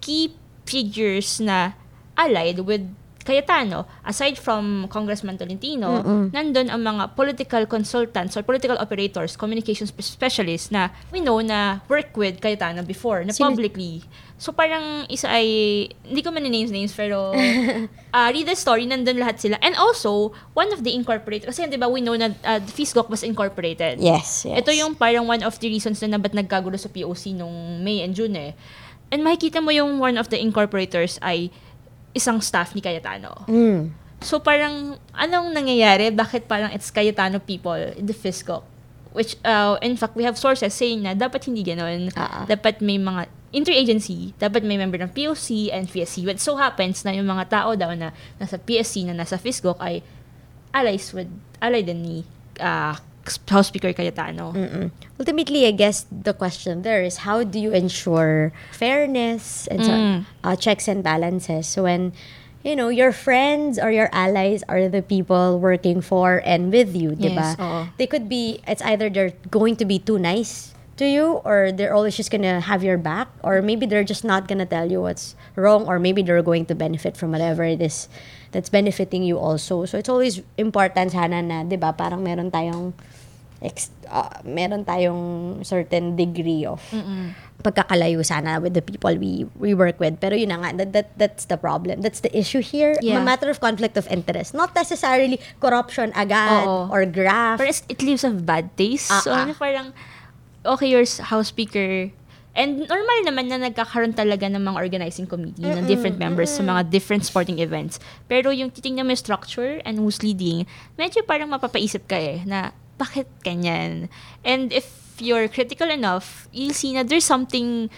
key 0.00 0.34
figures 0.66 1.38
na 1.38 1.72
allied 2.16 2.58
with 2.60 2.82
Cayetano, 3.22 3.86
aside 4.02 4.34
from 4.34 4.90
Congressman 4.90 5.38
Tolentino, 5.38 6.02
nandun 6.34 6.66
ang 6.66 6.82
mga 6.82 7.14
political 7.14 7.62
consultants 7.66 8.34
or 8.34 8.42
political 8.42 8.74
operators, 8.76 9.38
communications 9.38 9.94
spe- 9.94 10.02
specialists 10.02 10.74
na 10.74 10.90
we 11.14 11.22
know 11.22 11.38
na 11.38 11.78
work 11.86 12.10
with 12.18 12.42
Cayetano 12.42 12.82
before, 12.82 13.22
na 13.22 13.30
Sino- 13.30 13.54
publicly. 13.54 14.02
So 14.42 14.50
parang 14.50 15.06
isa 15.06 15.30
ay, 15.30 15.46
hindi 16.02 16.18
ko 16.18 16.34
man 16.34 16.42
names 16.42 16.74
names, 16.74 16.90
pero 16.90 17.30
uh, 17.30 18.28
read 18.34 18.42
the 18.42 18.58
story, 18.58 18.90
nandun 18.90 19.22
lahat 19.22 19.38
sila. 19.38 19.54
And 19.62 19.78
also, 19.78 20.34
one 20.50 20.74
of 20.74 20.82
the 20.82 20.90
incorporated, 20.98 21.46
kasi 21.46 21.62
di 21.70 21.78
ba 21.78 21.86
we 21.86 22.02
know 22.02 22.18
na 22.18 22.34
uh, 22.42 22.58
the 22.58 22.72
FISGOC 22.74 23.06
was 23.06 23.22
incorporated. 23.22 24.02
yes, 24.02 24.42
yes. 24.42 24.58
Ito 24.58 24.74
yung 24.74 24.98
parang 24.98 25.30
one 25.30 25.46
of 25.46 25.54
the 25.62 25.70
reasons 25.70 26.02
na 26.02 26.18
ba't 26.18 26.34
nagkagulo 26.34 26.74
sa 26.74 26.90
POC 26.90 27.38
nung 27.38 27.86
May 27.86 28.02
and 28.02 28.18
June 28.18 28.34
eh. 28.34 28.58
And 29.14 29.22
makikita 29.22 29.62
mo 29.62 29.70
yung 29.70 30.02
one 30.02 30.18
of 30.18 30.26
the 30.26 30.42
incorporators 30.42 31.22
ay 31.22 31.54
isang 32.10 32.42
staff 32.42 32.74
ni 32.74 32.82
Cayetano. 32.82 33.46
Mm. 33.46 33.94
So 34.26 34.42
parang, 34.42 34.98
anong 35.14 35.54
nangyayari? 35.54 36.10
Bakit 36.10 36.50
parang 36.50 36.74
it's 36.74 36.90
Cayetano 36.90 37.38
people 37.38 37.78
in 37.78 38.10
the 38.10 38.16
FISCO? 38.16 38.66
Which, 39.14 39.38
uh, 39.46 39.78
in 39.78 39.94
fact, 39.94 40.18
we 40.18 40.26
have 40.26 40.34
sources 40.34 40.74
saying 40.74 41.06
na 41.06 41.14
dapat 41.14 41.46
hindi 41.46 41.62
ganon. 41.62 42.10
Ah, 42.18 42.42
ah. 42.42 42.44
Dapat 42.50 42.82
may 42.82 42.98
mga 42.98 43.30
interagency, 43.52 44.32
dapat 44.36 44.64
may 44.64 44.76
member 44.76 44.96
ng 44.96 45.12
POC 45.12 45.70
and 45.70 45.84
PSC. 45.86 46.24
But 46.24 46.40
so 46.40 46.56
happens 46.56 47.04
na 47.04 47.12
yung 47.12 47.28
mga 47.28 47.48
tao 47.52 47.76
daw 47.76 47.92
na 47.92 48.10
nasa 48.40 48.56
PSC 48.56 49.04
na 49.04 49.12
nasa 49.12 49.36
FISCO 49.36 49.76
ay 49.78 50.00
allies 50.72 51.12
with, 51.12 51.28
ally 51.60 51.84
din 51.84 52.00
ni 52.02 52.16
uh, 52.58 52.96
House 53.48 53.68
Speaker 53.70 53.92
Cayetano. 53.92 54.50
Mm-mm. 54.50 54.90
Ultimately, 55.20 55.68
I 55.68 55.70
guess 55.70 56.08
the 56.10 56.34
question 56.34 56.82
there 56.82 57.04
is 57.04 57.22
how 57.22 57.44
do 57.44 57.60
you 57.60 57.70
ensure 57.70 58.50
fairness 58.74 59.68
and 59.70 59.80
so 59.84 59.92
Mm. 59.92 60.18
uh, 60.42 60.56
checks 60.58 60.88
and 60.90 61.04
balances 61.06 61.70
when 61.78 62.10
you 62.66 62.74
know 62.74 62.90
your 62.90 63.12
friends 63.14 63.78
or 63.78 63.94
your 63.94 64.10
allies 64.10 64.66
are 64.66 64.90
the 64.90 65.02
people 65.06 65.60
working 65.62 66.00
for 66.02 66.42
and 66.42 66.72
with 66.74 66.96
you, 66.98 67.14
Yes, 67.14 67.30
diba? 67.30 67.48
oo. 67.62 67.80
They 67.94 68.08
could 68.10 68.26
be 68.26 68.58
it's 68.66 68.82
either 68.82 69.06
they're 69.06 69.38
going 69.54 69.78
to 69.78 69.86
be 69.86 70.02
too 70.02 70.18
nice 70.18 70.74
to 70.96 71.06
you 71.06 71.40
or 71.44 71.72
they're 71.72 71.94
always 71.94 72.16
just 72.16 72.30
gonna 72.30 72.60
have 72.60 72.82
your 72.84 72.98
back 72.98 73.28
or 73.42 73.62
maybe 73.62 73.86
they're 73.86 74.04
just 74.04 74.24
not 74.24 74.48
gonna 74.48 74.66
tell 74.66 74.90
you 74.90 75.00
what's 75.00 75.34
wrong 75.56 75.86
or 75.86 75.98
maybe 75.98 76.22
they're 76.22 76.42
going 76.42 76.66
to 76.66 76.74
benefit 76.74 77.16
from 77.16 77.32
whatever 77.32 77.64
it 77.64 77.80
is 77.80 78.08
that's 78.52 78.68
benefiting 78.68 79.22
you 79.24 79.38
also. 79.38 79.84
So 79.86 79.96
it's 79.98 80.08
always 80.12 80.42
important 80.60 81.12
sana 81.12 81.40
na, 81.40 81.64
'di 81.64 81.80
ba, 81.80 81.96
parang 81.96 82.20
meron 82.20 82.52
tayong 82.52 82.92
ex, 83.64 83.88
uh, 84.10 84.28
meron 84.44 84.84
tayong 84.84 85.62
certain 85.64 86.16
degree 86.18 86.66
of 86.68 86.82
pagkakalayo 87.62 88.20
sana 88.26 88.58
with 88.58 88.74
the 88.74 88.82
people 88.82 89.14
we 89.16 89.46
we 89.56 89.72
work 89.72 89.96
with. 90.02 90.18
Pero 90.18 90.34
yun 90.34 90.50
na 90.50 90.58
nga, 90.60 90.82
that, 90.82 90.90
that, 90.92 91.08
that's 91.16 91.44
the 91.46 91.56
problem. 91.56 92.02
That's 92.02 92.20
the 92.20 92.32
issue 92.34 92.60
here. 92.60 92.98
A 92.98 93.04
Yeah. 93.06 93.22
matter 93.22 93.46
of 93.48 93.62
conflict 93.62 93.94
of 93.96 94.10
interest. 94.10 94.52
Not 94.52 94.74
necessarily 94.74 95.38
corruption 95.62 96.10
agad 96.18 96.66
Oo. 96.66 96.90
or 96.90 97.06
graft. 97.06 97.62
It's- 97.62 97.86
it 97.88 98.02
leaves 98.02 98.26
a 98.26 98.34
bad 98.34 98.74
taste. 98.74 99.14
Ah, 99.14 99.22
so, 99.22 99.30
ah. 99.30 99.46
ano 99.46 99.54
parang, 99.54 99.94
okay, 100.64 100.88
your 100.88 101.04
House 101.26 101.48
Speaker, 101.48 102.10
and 102.52 102.84
normal 102.84 103.18
naman 103.24 103.48
na 103.48 103.58
nagkakaroon 103.70 104.12
talaga 104.12 104.44
ng 104.48 104.60
mga 104.60 104.76
organizing 104.76 105.26
committee 105.26 105.64
ng 105.64 105.88
different 105.88 106.20
members 106.20 106.52
sa 106.52 106.62
mga 106.62 106.92
different 106.92 107.24
sporting 107.24 107.58
events. 107.58 107.96
Pero 108.28 108.52
yung 108.52 108.68
titingnan 108.68 109.08
mo 109.08 109.16
yung 109.16 109.22
structure 109.22 109.80
and 109.88 109.96
who's 109.96 110.20
leading, 110.20 110.68
medyo 111.00 111.24
parang 111.24 111.48
mapapaisip 111.48 112.04
ka 112.04 112.20
eh, 112.20 112.44
na 112.44 112.76
bakit 113.00 113.26
ganyan? 113.40 114.12
And 114.44 114.68
if 114.70 115.16
you're 115.16 115.48
critical 115.48 115.88
enough, 115.88 116.46
you'll 116.52 116.76
see 116.76 116.92
na 116.92 117.02
there's 117.02 117.24
something, 117.24 117.88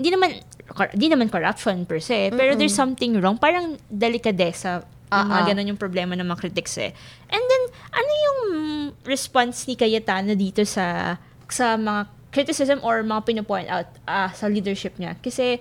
hindi 0.00 0.10
naman, 0.10 0.40
cor- 0.72 0.92
di 0.96 1.12
naman 1.12 1.28
corruption 1.28 1.84
per 1.84 2.00
se, 2.00 2.32
pero 2.32 2.56
there's 2.56 2.74
something 2.74 3.20
wrong. 3.20 3.36
Parang 3.36 3.76
delikadesa 3.92 4.88
Yung 5.06 5.30
mga 5.30 5.54
ganun 5.54 5.66
yung 5.70 5.80
problema 5.80 6.18
ng 6.18 6.26
mga 6.26 6.38
critics 6.42 6.74
eh. 6.82 6.90
And 7.30 7.38
then, 7.38 7.62
ano 7.94 8.10
yung 8.10 8.40
response 9.06 9.62
ni 9.70 9.78
Cayetano 9.78 10.34
dito 10.34 10.66
sa 10.66 11.14
sa 11.48 11.78
mga 11.78 12.10
criticism 12.34 12.82
or 12.84 13.00
mga 13.00 13.22
pinopoint 13.24 13.68
out 13.70 13.88
ah, 14.04 14.30
sa 14.34 14.46
leadership 14.46 14.98
niya? 15.00 15.16
Kasi 15.20 15.60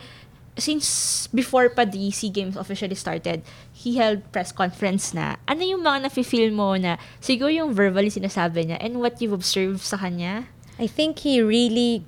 since 0.56 1.28
before 1.36 1.68
pa 1.68 1.84
the 1.84 2.12
SEA 2.12 2.32
Games 2.32 2.56
officially 2.56 2.96
started, 2.96 3.44
he 3.76 4.00
held 4.00 4.24
press 4.32 4.56
conference 4.56 5.12
na 5.12 5.36
ano 5.48 5.64
yung 5.64 5.84
mga 5.84 6.08
nafe-feel 6.08 6.52
mo 6.56 6.76
na 6.80 6.96
siguro 7.20 7.52
yung 7.52 7.76
verbally 7.76 8.08
sinasabi 8.08 8.72
niya 8.72 8.80
and 8.80 9.00
what 9.04 9.20
you've 9.20 9.36
observed 9.36 9.84
sa 9.84 10.00
kanya? 10.00 10.48
I 10.80 10.88
think 10.88 11.24
he 11.24 11.40
really 11.40 12.04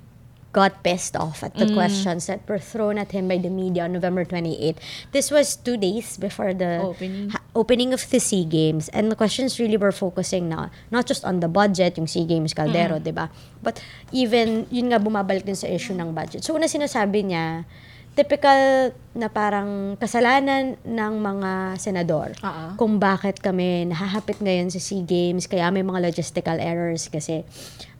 got 0.52 0.80
pissed 0.82 1.12
off 1.12 1.44
at 1.44 1.52
the 1.60 1.68
questions 1.76 2.24
that 2.24 2.40
were 2.48 2.58
thrown 2.58 2.96
at 2.96 3.12
him 3.12 3.28
by 3.28 3.36
the 3.36 3.52
media 3.52 3.84
on 3.84 3.92
November 3.92 4.24
28. 4.24 4.80
This 5.12 5.28
was 5.30 5.56
two 5.56 5.76
days 5.76 6.16
before 6.16 6.56
the 6.56 6.80
Opening. 6.80 7.28
ha- 7.30 7.44
opening 7.52 7.92
of 7.92 8.00
the 8.08 8.16
SEA 8.16 8.48
Games. 8.48 8.88
And 8.96 9.12
the 9.12 9.16
questions 9.16 9.60
really 9.60 9.76
were 9.76 9.92
focusing 9.92 10.48
na, 10.48 10.72
not 10.90 11.04
just 11.04 11.24
on 11.24 11.44
the 11.44 11.52
budget, 11.52 12.00
yung 12.00 12.08
SEA 12.08 12.24
Games 12.24 12.56
Caldero, 12.56 12.96
di 12.96 13.12
ba? 13.12 13.28
But 13.60 13.84
even, 14.10 14.64
yun 14.72 14.88
nga, 14.88 14.96
bumabalik 14.96 15.44
din 15.44 15.58
sa 15.58 15.68
issue 15.68 15.92
ng 15.92 16.16
budget. 16.16 16.40
So, 16.48 16.56
una 16.56 16.64
sinasabi 16.64 17.28
niya, 17.28 17.68
typical 18.16 18.90
na 19.14 19.30
parang 19.30 19.94
kasalanan 19.94 20.74
ng 20.82 21.12
mga 21.22 21.78
senador 21.78 22.34
Oo. 22.42 22.74
kung 22.74 22.98
bakit 22.98 23.38
kami 23.38 23.86
nahahapit 23.86 24.42
ngayon 24.42 24.74
sa 24.74 24.82
SEA 24.82 25.06
Games, 25.06 25.46
kaya 25.46 25.70
may 25.70 25.86
mga 25.86 26.10
logistical 26.10 26.58
errors 26.58 27.06
kasi 27.06 27.46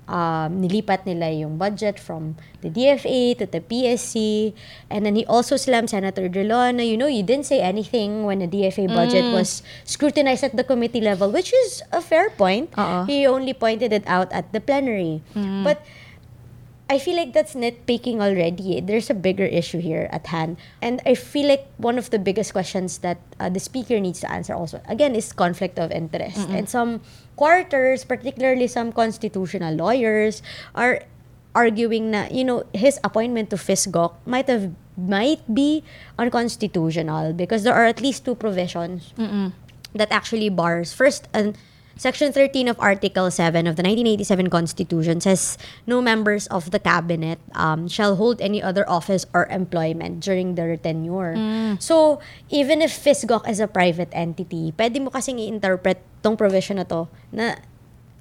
um, 0.08 0.64
nilipat 0.64 1.04
nila 1.04 1.30
yung 1.30 1.60
budget 1.60 2.00
from 2.00 2.34
the 2.64 2.72
DFA 2.72 3.38
to 3.38 3.46
the 3.46 3.60
PSC. 3.60 4.50
And 4.90 5.04
then 5.04 5.14
he 5.14 5.24
also 5.28 5.54
slammed 5.56 5.90
Senator 5.90 6.26
Drilon 6.26 6.80
you 6.80 6.96
know, 6.96 7.06
you 7.06 7.22
didn't 7.22 7.46
say 7.46 7.60
anything 7.60 8.24
when 8.24 8.40
the 8.40 8.48
DFA 8.48 8.88
budget 8.88 9.32
was 9.32 9.62
scrutinized 9.84 10.42
at 10.42 10.56
the 10.56 10.64
committee 10.64 11.00
level, 11.00 11.30
which 11.30 11.52
is 11.52 11.82
a 11.92 12.00
fair 12.00 12.30
point. 12.30 12.72
Oo. 12.74 13.04
He 13.04 13.28
only 13.28 13.52
pointed 13.52 13.92
it 13.92 14.08
out 14.08 14.32
at 14.32 14.50
the 14.52 14.60
plenary. 14.60 15.22
But 15.62 15.84
I 16.90 16.98
feel 16.98 17.16
like 17.16 17.34
that's 17.36 17.52
nitpicking 17.52 18.24
already. 18.24 18.80
There's 18.80 19.10
a 19.10 19.14
bigger 19.14 19.44
issue 19.44 19.78
here 19.78 20.08
at 20.10 20.26
hand. 20.32 20.56
And 20.80 21.02
I 21.04 21.14
feel 21.14 21.46
like 21.46 21.68
one 21.76 21.98
of 22.00 22.08
the 22.08 22.18
biggest 22.18 22.52
questions 22.56 23.04
that 23.04 23.20
uh, 23.38 23.50
the 23.52 23.60
speaker 23.60 24.00
needs 24.00 24.20
to 24.24 24.32
answer 24.32 24.54
also, 24.54 24.80
again, 24.88 25.14
is 25.14 25.32
conflict 25.32 25.78
of 25.78 25.92
interest. 25.92 26.48
And 26.48 26.64
some 26.68 27.02
quarters, 27.38 28.04
particularly 28.04 28.66
some 28.66 28.90
constitutional 28.92 29.72
lawyers, 29.74 30.42
are 30.74 31.06
arguing 31.54 32.10
na, 32.10 32.26
you 32.30 32.44
know, 32.44 32.66
his 32.74 32.98
appointment 33.02 33.50
to 33.50 33.56
FISGOC 33.56 34.12
might 34.26 34.50
have 34.50 34.74
might 34.98 35.40
be 35.54 35.86
unconstitutional 36.18 37.32
because 37.32 37.62
there 37.62 37.74
are 37.74 37.86
at 37.86 38.02
least 38.02 38.26
two 38.26 38.34
provisions 38.34 39.14
that 39.94 40.10
actually 40.10 40.50
bars 40.50 40.92
first 40.92 41.30
and 41.32 41.56
Section 41.98 42.30
13 42.30 42.68
of 42.70 42.78
Article 42.78 43.26
7 43.26 43.66
of 43.66 43.74
the 43.74 43.82
1987 43.82 44.46
Constitution 44.48 45.20
says 45.20 45.58
no 45.84 45.98
members 46.00 46.46
of 46.46 46.70
the 46.70 46.78
cabinet 46.78 47.42
um, 47.58 47.88
shall 47.90 48.14
hold 48.14 48.40
any 48.40 48.62
other 48.62 48.88
office 48.88 49.26
or 49.34 49.50
employment 49.50 50.22
during 50.22 50.54
their 50.54 50.76
tenure. 50.78 51.34
So, 51.82 52.22
even 52.48 52.82
if 52.82 52.94
FISGOC 52.94 53.50
is 53.50 53.58
a 53.58 53.66
private 53.66 54.08
entity, 54.14 54.70
pwede 54.78 55.02
mo 55.02 55.10
kasing 55.10 55.42
i-interpret 55.42 55.98
tong 56.22 56.38
provision 56.38 56.78
na 56.78 56.86
to 56.86 57.10
na 57.34 57.58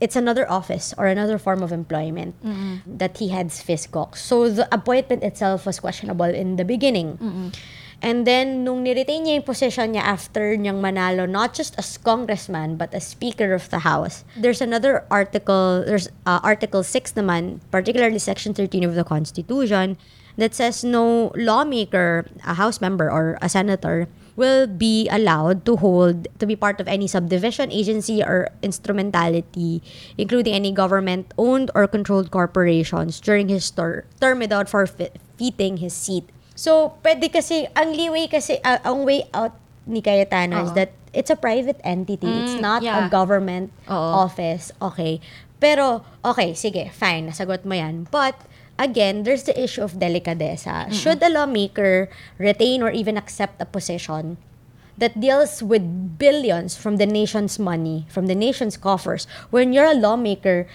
it's 0.01 0.17
another 0.17 0.46
office 0.50 0.93
or 0.98 1.05
another 1.05 1.38
form 1.38 1.62
of 1.62 1.69
employment 1.72 2.34
that 2.86 3.17
he 3.22 3.29
heads 3.29 3.62
FISGOC. 3.62 4.17
So, 4.17 4.50
the 4.50 4.65
appointment 4.74 5.22
itself 5.22 5.65
was 5.69 5.77
questionable 5.79 6.25
in 6.34 6.57
the 6.57 6.65
beginning. 6.65 7.22
And 8.01 8.30
then, 8.30 8.62
nung 8.63 8.86
niretain 8.86 9.25
niya 9.25 9.42
yung 9.42 9.48
position 9.48 9.98
niya 9.98 10.06
after 10.06 10.54
niyang 10.54 10.77
manalo, 10.77 11.25
not 11.25 11.58
just 11.58 11.74
as 11.82 11.98
congressman, 11.98 12.77
but 12.77 12.94
as 12.94 13.10
Speaker 13.10 13.58
of 13.58 13.74
the 13.74 13.82
House, 13.82 14.22
there's 14.38 14.62
another 14.62 15.01
article, 15.10 15.82
there's 15.82 16.08
uh, 16.30 16.39
Article 16.46 16.86
6 16.86 17.13
naman, 17.18 17.60
particularly 17.74 18.20
Section 18.22 18.53
13 18.53 18.86
of 18.86 18.94
the 18.94 19.03
Constitution, 19.03 19.98
that 20.38 20.53
says 20.53 20.83
no 20.83 21.33
lawmaker, 21.33 22.29
a 22.46 22.53
House 22.53 22.79
member, 22.79 23.10
or 23.10 23.38
a 23.42 23.50
senator 23.50 24.07
will 24.38 24.68
be 24.68 25.10
allowed 25.10 25.66
to 25.66 25.75
hold, 25.75 26.29
to 26.38 26.46
be 26.46 26.55
part 26.55 26.79
of 26.79 26.88
any 26.88 27.07
subdivision, 27.07 27.72
agency, 27.72 28.22
or 28.22 28.48
instrumentality, 28.62 29.81
including 30.18 30.53
any 30.53 30.72
government-owned 30.72 31.72
or 31.74 31.88
controlled 31.88 32.29
corporations 32.29 33.20
during 33.20 33.50
his 33.50 33.70
ter- 33.72 34.05
term 34.22 34.38
without 34.38 34.70
forfeiting 34.70 35.77
his 35.77 35.94
seat. 35.94 36.29
So, 36.57 36.98
pwede 37.05 37.29
kasi, 37.29 37.70
ang 37.77 37.93
leeway 37.93 38.25
kasi, 38.25 38.57
uh, 38.65 38.81
ang 38.81 39.05
way 39.05 39.29
out 39.29 39.53
ni 39.85 40.01
Cayetano 40.01 40.65
is 40.65 40.74
Oo. 40.74 40.75
that 40.75 40.89
it's 41.13 41.29
a 41.29 41.37
private 41.37 41.77
entity. 41.85 42.25
it's 42.25 42.57
Mm, 42.57 42.65
not 42.65 42.81
a 42.81 43.05
yeah. 43.05 43.09
government 43.13 43.70
Oo. 43.85 44.25
office. 44.25 44.74
Okay. 44.81 45.22
Pero, 45.61 46.01
okay, 46.25 46.57
sige, 46.57 46.89
fine, 46.89 47.29
nasagot 47.29 47.61
mo 47.61 47.77
yan. 47.77 48.09
But, 48.09 48.35
again, 48.77 49.22
there's 49.22 49.46
the 49.46 49.53
issue 49.53 49.85
of 49.85 50.01
delicadeza. 50.01 50.89
Should 50.89 51.22
a 51.22 51.29
lawmaker 51.29 52.09
retain 52.37 52.81
or 52.81 52.89
even 52.89 53.17
accept 53.17 53.61
a 53.61 53.65
position 53.65 54.37
that 54.98 55.13
deals 55.22 55.61
with 55.61 56.17
billions 56.17 56.74
from 56.74 56.98
the 56.98 57.05
nation's 57.05 57.61
money, 57.61 58.09
from 58.09 58.25
the 58.25 58.33
nation's 58.37 58.77
coffers, 58.77 59.29
when 59.53 59.74
you're 59.74 59.85
a 59.85 59.93
lawmaker, 59.93 60.65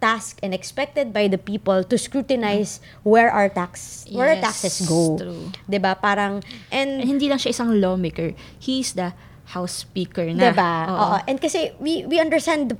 tasked 0.00 0.40
and 0.40 0.56
expected 0.56 1.12
by 1.12 1.28
the 1.28 1.36
people 1.36 1.84
to 1.84 1.96
scrutinize 2.00 2.80
where 3.04 3.28
our 3.28 3.52
tax 3.52 4.04
where 4.08 4.32
our 4.32 4.40
Yes, 4.40 4.60
taxes 4.64 4.88
go. 4.88 5.20
true. 5.20 5.52
'Di 5.68 5.78
ba? 5.78 5.94
Parang 5.94 6.40
and 6.72 7.00
And 7.00 7.04
hindi 7.04 7.28
lang 7.28 7.36
siya 7.36 7.52
isang 7.52 7.76
lawmaker. 7.76 8.32
He's 8.56 8.96
the 8.96 9.12
House 9.52 9.84
Speaker 9.84 10.24
na. 10.32 10.50
Diba? 10.50 10.72
Oo. 10.88 10.96
Oo. 10.96 11.16
And 11.28 11.36
kasi 11.36 11.76
we 11.76 12.06
we 12.08 12.16
understand 12.16 12.72
the, 12.72 12.76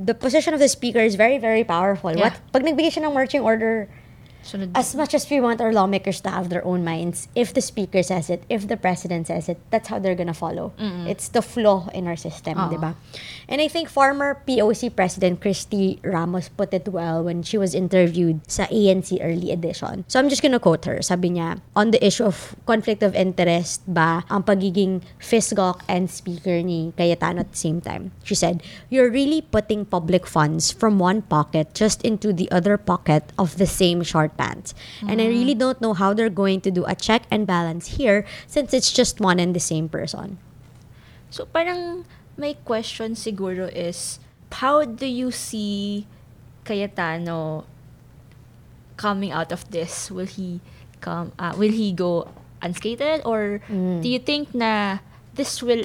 the 0.00 0.16
position 0.16 0.52
of 0.52 0.60
the 0.60 0.68
speaker 0.68 1.00
is 1.00 1.14
very 1.14 1.38
very 1.38 1.62
powerful. 1.62 2.10
Yeah. 2.10 2.32
What 2.32 2.34
pag 2.50 2.66
nagbigay 2.66 2.90
siya 2.90 3.06
ng 3.06 3.14
marching 3.14 3.44
order, 3.44 3.86
Sunod. 4.44 4.70
as 4.76 4.94
much 4.94 5.14
as 5.14 5.24
we 5.30 5.40
want 5.40 5.60
our 5.60 5.72
lawmakers 5.72 6.20
to 6.20 6.30
have 6.30 6.48
their 6.52 6.64
own 6.64 6.84
minds, 6.84 7.28
if 7.34 7.52
the 7.52 7.60
speaker 7.64 8.02
says 8.02 8.28
it, 8.28 8.44
if 8.48 8.68
the 8.68 8.76
president 8.76 9.26
says 9.26 9.48
it, 9.48 9.58
that's 9.70 9.88
how 9.88 9.98
they're 9.98 10.14
gonna 10.14 10.36
follow. 10.36 10.72
It's 11.08 11.28
the 11.28 11.42
flaw 11.42 11.88
in 11.96 12.06
our 12.06 12.16
system, 12.16 12.54
ah. 12.60 12.68
Oo. 12.68 12.70
di 12.70 12.78
ba? 12.78 12.92
And 13.48 13.60
I 13.60 13.68
think 13.68 13.88
former 13.88 14.40
POC 14.46 14.94
President 14.94 15.40
Christy 15.40 16.00
Ramos 16.04 16.48
put 16.48 16.72
it 16.72 16.88
well 16.88 17.24
when 17.24 17.42
she 17.42 17.56
was 17.56 17.74
interviewed 17.74 18.40
sa 18.48 18.64
ANC 18.68 19.16
Early 19.20 19.52
Edition. 19.52 20.04
So 20.08 20.20
I'm 20.20 20.28
just 20.28 20.40
gonna 20.40 20.60
quote 20.60 20.84
her. 20.84 21.00
Sabi 21.00 21.36
niya, 21.36 21.60
on 21.76 21.90
the 21.92 22.00
issue 22.04 22.24
of 22.24 22.56
conflict 22.64 23.02
of 23.02 23.12
interest 23.16 23.84
ba 23.88 24.24
ang 24.28 24.44
pagiging 24.44 25.00
FISGOC 25.20 25.80
and 25.88 26.08
speaker 26.08 26.60
ni 26.60 26.92
Cayetano 26.96 27.40
at 27.44 27.52
the 27.52 27.60
same 27.60 27.80
time. 27.80 28.12
She 28.24 28.34
said, 28.34 28.62
you're 28.88 29.10
really 29.10 29.40
putting 29.40 29.84
public 29.84 30.26
funds 30.26 30.72
from 30.72 30.98
one 30.98 31.22
pocket 31.22 31.72
just 31.74 32.00
into 32.02 32.32
the 32.32 32.50
other 32.50 32.76
pocket 32.76 33.32
of 33.38 33.56
the 33.56 33.66
same 33.68 34.02
short 34.02 34.33
pants. 34.36 34.74
And 35.06 35.20
I 35.20 35.26
really 35.26 35.54
don't 35.54 35.80
know 35.80 35.94
how 35.94 36.12
they're 36.12 36.30
going 36.30 36.60
to 36.62 36.70
do 36.70 36.84
a 36.84 36.94
check 36.94 37.24
and 37.30 37.46
balance 37.46 37.96
here 37.96 38.26
since 38.46 38.74
it's 38.74 38.92
just 38.92 39.20
one 39.20 39.38
and 39.38 39.54
the 39.54 39.60
same 39.62 39.88
person. 39.88 40.38
So 41.30 41.46
parang 41.46 42.04
may 42.36 42.54
question 42.66 43.14
siguro 43.14 43.70
is, 43.72 44.18
how 44.54 44.84
do 44.84 45.06
you 45.06 45.30
see 45.30 46.06
Cayetano 46.64 47.66
coming 48.96 49.32
out 49.32 49.50
of 49.50 49.68
this? 49.70 50.10
Will 50.10 50.26
he 50.30 50.60
come, 51.00 51.32
uh, 51.38 51.54
will 51.58 51.72
he 51.74 51.90
go 51.92 52.30
unscathed? 52.62 53.22
Or 53.26 53.60
do 54.02 54.08
you 54.08 54.18
think 54.18 54.54
na 54.54 54.98
this 55.34 55.62
will 55.62 55.82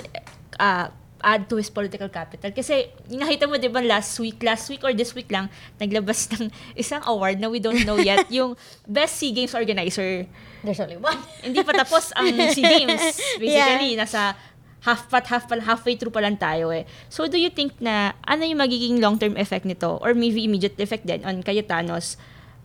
uh, 0.60 0.90
add 1.22 1.48
to 1.52 1.56
his 1.60 1.70
political 1.70 2.08
capital? 2.10 2.52
Kasi 2.52 2.90
yung 3.12 3.24
nakita 3.24 3.46
mo, 3.46 3.60
di 3.60 3.72
ba, 3.72 3.84
last 3.84 4.18
week, 4.20 4.42
last 4.44 4.68
week 4.68 4.84
or 4.84 4.94
this 4.94 5.14
week 5.14 5.32
lang, 5.32 5.48
naglabas 5.80 6.28
ng 6.36 6.52
isang 6.76 7.04
award 7.06 7.40
na 7.40 7.48
we 7.48 7.60
don't 7.60 7.84
know 7.84 8.00
yet, 8.00 8.28
yung 8.38 8.56
Best 8.88 9.20
SEA 9.20 9.32
Games 9.36 9.54
Organizer. 9.54 10.26
There's 10.64 10.80
only 10.80 10.98
one. 10.98 11.20
Hindi 11.46 11.64
pa 11.64 11.72
tapos 11.76 12.12
ang 12.16 12.32
SEA 12.32 12.64
Games. 12.84 13.04
Basically, 13.40 13.96
nasa 13.96 14.36
half 14.84 15.12
pat 15.12 15.28
half 15.28 15.44
pa, 15.48 15.60
halfway 15.60 16.00
through 16.00 16.14
pa 16.14 16.24
lang 16.24 16.40
tayo 16.40 16.72
eh. 16.72 16.88
So 17.12 17.28
do 17.28 17.36
you 17.36 17.52
think 17.52 17.76
na 17.84 18.16
ano 18.24 18.48
yung 18.48 18.64
magiging 18.64 19.04
long-term 19.04 19.36
effect 19.36 19.68
nito 19.68 20.00
or 20.00 20.16
maybe 20.16 20.44
immediate 20.48 20.80
effect 20.80 21.04
din 21.04 21.20
on 21.28 21.44
Cayetano's 21.44 22.16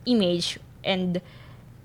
image 0.07 0.63
and 0.87 1.19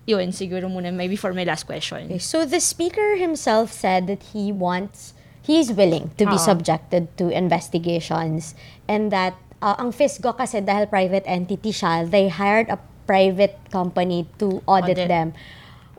yun 0.06 0.34
siguro 0.34 0.66
muna 0.70 0.94
maybe 0.94 1.16
for 1.16 1.34
my 1.34 1.46
last 1.46 1.66
question. 1.66 2.10
Okay, 2.10 2.22
so 2.22 2.46
the 2.46 2.60
speaker 2.62 3.18
himself 3.18 3.72
said 3.74 4.10
that 4.10 4.34
he 4.34 4.52
wants, 4.52 5.14
he's 5.50 5.74
willing 5.74 6.14
to 6.22 6.30
be 6.30 6.38
Oo. 6.38 6.46
subjected 6.54 7.10
to 7.18 7.34
investigations 7.34 8.54
and 8.86 9.10
that 9.10 9.34
uh, 9.66 9.74
ang 9.82 9.90
FISGO 9.90 10.38
kasi 10.38 10.62
dahil 10.62 10.86
private 10.86 11.26
entity 11.26 11.74
siya, 11.74 12.06
they 12.06 12.30
hired 12.30 12.70
a 12.70 12.78
private 13.10 13.58
company 13.74 14.30
to 14.38 14.62
audit, 14.70 15.02
Audit. 15.02 15.10
them. 15.10 15.34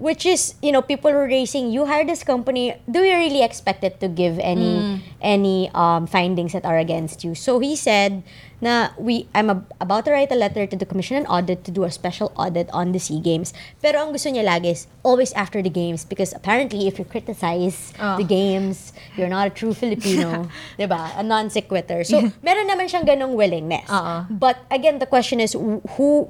Which 0.00 0.24
is 0.24 0.56
you 0.64 0.72
know 0.72 0.80
people 0.80 1.12
were 1.12 1.28
raising 1.28 1.68
you 1.70 1.84
hired 1.84 2.08
this 2.08 2.24
company. 2.24 2.74
Do 2.88 3.04
we 3.04 3.12
really 3.12 3.44
expect 3.44 3.84
it 3.84 4.00
to 4.00 4.08
give 4.08 4.40
any 4.40 5.04
any 5.20 5.68
um, 5.76 6.08
findings 6.08 6.56
that 6.56 6.64
are 6.64 6.80
against 6.80 7.22
you? 7.22 7.36
So 7.36 7.60
he 7.60 7.76
said 7.76 8.24
na 8.60 8.92
we 9.00 9.24
I'm 9.32 9.48
ab- 9.48 9.68
about 9.80 10.04
to 10.04 10.12
write 10.12 10.32
a 10.32 10.36
letter 10.36 10.64
to 10.68 10.76
the 10.76 10.84
commission 10.84 11.24
on 11.24 11.24
audit 11.28 11.64
to 11.64 11.70
do 11.70 11.84
a 11.84 11.92
special 11.92 12.32
audit 12.36 12.68
on 12.72 12.92
the 12.92 13.00
SEA 13.00 13.20
Games. 13.20 13.52
Pero 13.80 14.00
ang 14.00 14.12
gusto 14.12 14.28
niya 14.28 14.44
lagi 14.44 14.72
is 14.72 14.88
always 15.04 15.32
after 15.32 15.60
the 15.60 15.72
games 15.72 16.04
because 16.04 16.32
apparently 16.32 16.88
if 16.88 16.96
you 17.00 17.04
criticize 17.04 17.92
Oh. 18.00 18.16
the 18.16 18.24
games 18.24 18.92
you're 19.16 19.32
not 19.32 19.48
a 19.48 19.52
true 19.52 19.72
Filipino 19.72 20.48
'di 20.80 20.88
ba? 20.88 21.12
A 21.16 21.24
non 21.24 21.48
sequitur 21.52 22.04
so 22.04 22.20
meron 22.44 22.68
naman 22.68 22.88
siyang 22.88 23.04
ganong 23.04 23.36
willingness. 23.36 23.84
Oo. 23.88 24.24
but 24.32 24.60
again 24.68 24.96
the 25.00 25.08
question 25.08 25.40
is 25.40 25.52
who 25.96 26.28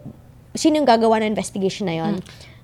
sino 0.54 0.82
yung 0.82 0.86
gagawa 0.86 1.22
ng 1.22 1.30
investigation 1.30 1.86
na 1.86 1.94
yon 1.98 2.18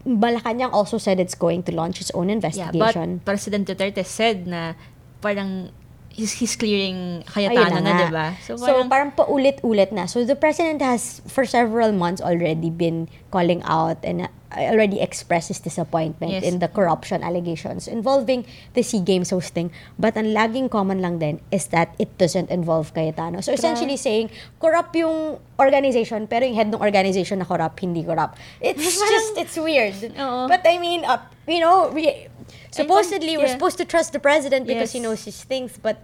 Malacanang 0.06 0.70
also 0.72 0.98
said 0.98 1.18
it's 1.18 1.34
going 1.34 1.66
to 1.66 1.74
launch 1.74 2.00
its 2.00 2.14
own 2.14 2.30
Yeah, 2.30 2.38
investigation. 2.38 3.18
but 3.26 3.34
President 3.34 3.66
Duterte 3.66 4.06
said 4.06 4.46
na 4.46 4.78
parang 5.18 5.74
he's, 6.16 6.32
he's 6.32 6.56
clearing 6.56 7.22
Cayetano 7.28 7.84
na, 7.84 8.08
di 8.08 8.10
ba? 8.10 8.26
So, 8.40 8.56
parang, 8.88 9.12
paulit-ulit 9.12 9.92
na. 9.92 10.08
So, 10.08 10.24
the 10.24 10.34
president 10.34 10.80
has, 10.80 11.20
for 11.28 11.44
several 11.44 11.92
months 11.92 12.24
already, 12.24 12.72
been 12.72 13.08
calling 13.30 13.60
out 13.68 14.00
and 14.00 14.22
uh, 14.24 14.28
already 14.56 15.00
expressed 15.04 15.48
his 15.52 15.60
disappointment 15.60 16.32
Yes. 16.32 16.42
in 16.48 16.58
the 16.64 16.68
corruption 16.72 17.20
allegations 17.20 17.84
involving 17.86 18.48
the 18.72 18.80
SEA 18.82 19.04
Games 19.04 19.28
hosting. 19.28 19.68
But 20.00 20.16
ang 20.16 20.32
laging 20.32 20.72
common 20.72 21.04
lang 21.04 21.20
din 21.20 21.44
is 21.52 21.68
that 21.76 21.92
it 22.00 22.16
doesn't 22.16 22.48
involve 22.48 22.96
Cayetano. 22.96 23.44
So, 23.44 23.52
essentially 23.52 24.00
saying, 24.00 24.32
corrupt 24.58 24.96
yung 24.96 25.36
organization, 25.60 26.24
pero 26.26 26.48
yung 26.48 26.56
head 26.56 26.72
ng 26.72 26.80
organization 26.80 27.44
na 27.44 27.44
corrupt, 27.44 27.76
hindi 27.84 28.00
corrupt. 28.02 28.40
It's 28.64 28.96
just, 29.12 29.36
it's 29.36 29.56
weird. 29.60 29.92
Oo. 30.16 30.48
But 30.48 30.64
I 30.64 30.80
mean, 30.80 31.04
uh, 31.04 31.20
you 31.46 31.60
know, 31.60 31.92
we, 31.92 32.26
supposedly, 32.70 33.36
we're 33.36 33.46
yeah. 33.46 33.56
supposed 33.56 33.78
to 33.78 33.84
trust 33.84 34.12
the 34.12 34.20
president 34.20 34.66
because 34.66 34.92
he 34.92 34.98
Yes. 35.00 35.04
knows 35.04 35.20
his 35.24 35.38
things, 35.42 35.76
but 35.80 36.00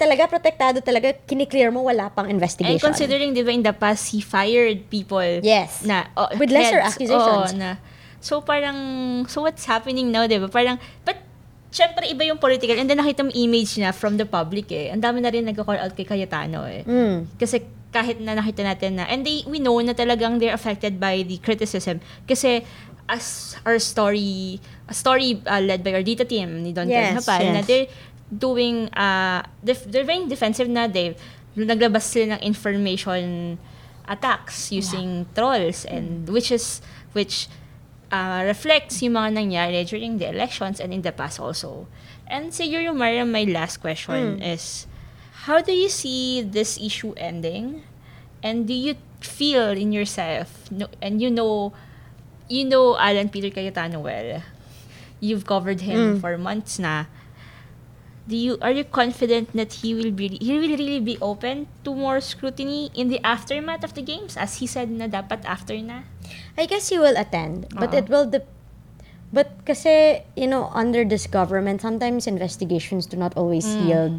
talaga 0.00 0.24
protektado 0.32 0.80
talaga 0.80 1.12
kiniklear 1.28 1.68
mo 1.68 1.84
wala 1.84 2.08
pang 2.08 2.24
And 2.24 2.40
investigation. 2.40 2.80
considering, 2.80 3.36
di 3.36 3.44
ba, 3.44 3.52
in 3.52 3.60
the 3.60 3.76
past, 3.76 4.16
he 4.16 4.24
fired 4.24 4.88
people 4.88 5.20
Yes. 5.44 5.84
na, 5.84 6.08
oh, 6.16 6.32
With 6.40 6.48
lesser 6.48 6.80
heads. 6.80 6.96
accusations. 6.96 7.52
Oo, 7.52 7.60
na, 7.60 7.76
so 8.16 8.40
parang, 8.40 8.76
so 9.28 9.44
what's 9.44 9.68
happening 9.68 10.08
now, 10.08 10.24
di 10.24 10.40
ba? 10.40 10.48
Parang, 10.48 10.80
but, 11.04 11.20
syempre, 11.68 12.08
iba 12.08 12.24
yung 12.24 12.40
political. 12.40 12.74
And 12.80 12.88
then 12.88 12.96
nakita 12.98 13.28
mo 13.28 13.30
image 13.30 13.76
niya 13.76 13.92
from 13.92 14.16
the 14.16 14.24
public 14.24 14.72
eh. 14.72 14.88
Ang 14.88 15.04
dami 15.04 15.20
na 15.20 15.28
rin 15.28 15.44
nag-call 15.44 15.76
out 15.76 15.92
kay 15.92 16.08
Cayetano 16.08 16.64
eh. 16.64 16.82
Mm. 16.82 17.36
Kasi 17.36 17.60
kahit 17.90 18.18
na 18.22 18.34
nakita 18.34 18.62
natin 18.62 18.98
na, 18.98 19.04
and 19.04 19.26
they, 19.26 19.42
we 19.46 19.58
know 19.58 19.76
na 19.78 19.92
talagang 19.92 20.38
they're 20.40 20.54
affected 20.54 20.98
by 20.98 21.22
the 21.22 21.36
criticism. 21.38 22.00
Kasi 22.24 22.62
as 23.10 23.58
our 23.66 23.82
story, 23.82 24.62
a 24.86 24.94
story 24.94 25.42
uh, 25.44 25.58
led 25.58 25.82
by 25.82 25.98
our 25.98 26.06
data 26.06 26.24
team 26.24 26.62
ni 26.62 26.70
Don 26.70 26.86
Yes, 26.86 27.26
Hapal, 27.26 27.42
na 27.50 27.60
yes. 27.60 27.66
they're 27.66 27.88
doing, 28.30 28.86
uh, 28.94 29.42
def- 29.58 29.90
they're 29.90 30.06
very 30.06 30.24
defensive 30.30 30.70
na. 30.70 30.86
They, 30.86 31.18
naglabas 31.58 32.06
sila 32.06 32.38
ng 32.38 32.42
information 32.46 33.58
attacks 34.06 34.70
using 34.70 35.26
trolls 35.34 35.84
and 35.84 36.30
which 36.30 36.54
is, 36.54 36.80
which 37.12 37.50
uh, 38.14 38.42
reflects 38.46 39.02
yung 39.02 39.18
mga 39.18 39.34
nangyari 39.34 39.82
during 39.86 40.18
the 40.18 40.30
elections 40.30 40.78
and 40.78 40.94
in 40.94 41.02
the 41.02 41.12
past 41.12 41.42
also. 41.42 41.90
And 42.30 42.54
siguro, 42.54 42.94
Mara, 42.94 43.26
my 43.26 43.44
last 43.44 43.82
question 43.82 44.38
is, 44.40 44.86
how 45.50 45.60
do 45.60 45.74
you 45.74 45.90
see 45.90 46.42
this 46.42 46.78
issue 46.78 47.12
ending? 47.18 47.82
And 48.42 48.66
do 48.66 48.72
you 48.72 48.94
feel 49.20 49.74
in 49.74 49.92
yourself, 49.92 50.70
no, 50.70 50.86
and 51.02 51.20
you 51.20 51.30
know, 51.30 51.74
you 52.50 52.66
know 52.66 52.98
Alan 52.98 53.30
Peter 53.30 53.48
Cayetano 53.48 54.02
well, 54.02 54.42
you've 55.22 55.46
covered 55.46 55.80
him 55.80 56.18
mm. 56.18 56.20
for 56.20 56.36
months 56.36 56.82
na, 56.82 57.06
do 58.26 58.36
you 58.36 58.58
are 58.60 58.74
you 58.74 58.84
confident 58.84 59.54
that 59.54 59.80
he 59.80 59.94
will 59.94 60.10
be 60.10 60.36
he 60.42 60.58
will 60.58 60.74
really 60.76 61.00
be 61.00 61.16
open 61.22 61.70
to 61.86 61.94
more 61.94 62.20
scrutiny 62.20 62.90
in 62.92 63.08
the 63.08 63.22
aftermath 63.24 63.86
of 63.86 63.94
the 63.94 64.02
games? 64.02 64.36
As 64.36 64.58
he 64.58 64.66
said 64.66 64.90
na 64.90 65.06
dapat 65.06 65.46
after 65.46 65.78
na? 65.78 66.04
I 66.58 66.66
guess 66.66 66.90
he 66.90 66.98
will 66.98 67.16
attend, 67.16 67.70
but 67.72 67.94
Oo. 67.94 68.02
it 68.02 68.10
uh-huh. 68.10 68.12
will 68.12 68.28
de- 68.28 68.58
But 69.30 69.62
kasi, 69.62 70.26
you 70.34 70.50
know, 70.50 70.74
under 70.74 71.06
this 71.06 71.30
government, 71.30 71.86
sometimes 71.86 72.26
investigations 72.26 73.06
do 73.06 73.14
not 73.14 73.30
always 73.38 73.62
mm, 73.62 73.86
yield 73.86 74.12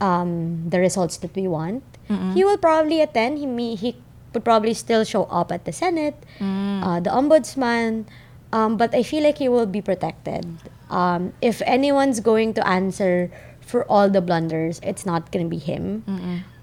um, 0.00 0.64
the 0.72 0.80
results 0.80 1.20
that 1.20 1.36
we 1.36 1.44
want. 1.44 1.84
He 2.32 2.44
will 2.44 2.56
probably 2.56 3.00
attend. 3.00 3.38
He 3.38 3.46
may, 3.46 3.74
he 3.74 3.96
would 4.34 4.44
probably 4.44 4.74
still 4.74 5.04
show 5.04 5.24
up 5.24 5.52
at 5.52 5.64
the 5.64 5.72
Senate, 5.72 6.14
uh, 6.40 7.00
the 7.00 7.10
ombudsman, 7.10 8.06
um, 8.52 8.76
but 8.76 8.94
I 8.94 9.02
feel 9.02 9.22
like 9.22 9.38
he 9.38 9.48
will 9.48 9.66
be 9.66 9.80
protected. 9.80 10.46
Um, 10.90 11.32
if 11.40 11.62
anyone's 11.64 12.20
going 12.20 12.54
to 12.54 12.66
answer 12.66 13.30
for 13.60 13.84
all 13.88 14.10
the 14.10 14.20
blunders, 14.20 14.80
it's 14.82 15.06
not 15.06 15.32
going 15.32 15.46
to 15.46 15.50
be 15.50 15.58
him. 15.58 16.04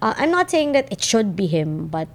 Uh, 0.02 0.14
I'm 0.16 0.30
not 0.30 0.50
saying 0.50 0.72
that 0.72 0.90
it 0.92 1.02
should 1.02 1.34
be 1.34 1.46
him, 1.46 1.88
but 1.88 2.08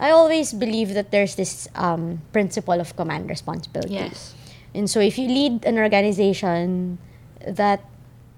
I 0.00 0.10
always 0.10 0.52
believe 0.52 0.94
that 0.94 1.12
there's 1.12 1.36
this 1.36 1.68
um, 1.76 2.22
principle 2.32 2.80
of 2.80 2.96
command 2.96 3.30
responsibility. 3.30 3.94
Yes. 3.94 4.34
And 4.74 4.90
so 4.90 4.98
if 4.98 5.18
you 5.18 5.28
lead 5.28 5.64
an 5.64 5.78
organization 5.78 6.98
that 7.46 7.84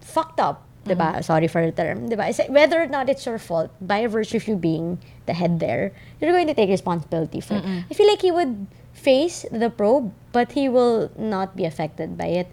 fucked 0.01 0.41
up, 0.41 0.67
diba? 0.85 1.25
Sorry 1.25 1.49
for 1.49 1.65
the 1.65 1.73
term, 1.73 2.11
diba? 2.11 2.29
Whether 2.51 2.83
or 2.83 2.87
not 2.87 3.09
it's 3.09 3.25
your 3.25 3.39
fault, 3.39 3.71
by 3.81 4.07
virtue 4.07 4.37
of 4.37 4.47
you 4.47 4.57
being 4.57 4.99
the 5.27 5.35
head 5.35 5.61
there, 5.61 5.93
you're 6.21 6.33
going 6.33 6.47
to 6.47 6.55
take 6.55 6.69
responsibility 6.69 7.41
for 7.41 7.55
it. 7.57 7.65
I 7.91 7.95
feel 7.95 8.07
like 8.09 8.23
he 8.23 8.31
would 8.31 8.67
face 8.93 9.45
the 9.51 9.71
probe, 9.71 10.13
but 10.33 10.53
he 10.53 10.69
will 10.69 11.11
not 11.19 11.57
be 11.57 11.65
affected 11.65 12.17
by 12.17 12.27
it. 12.45 12.49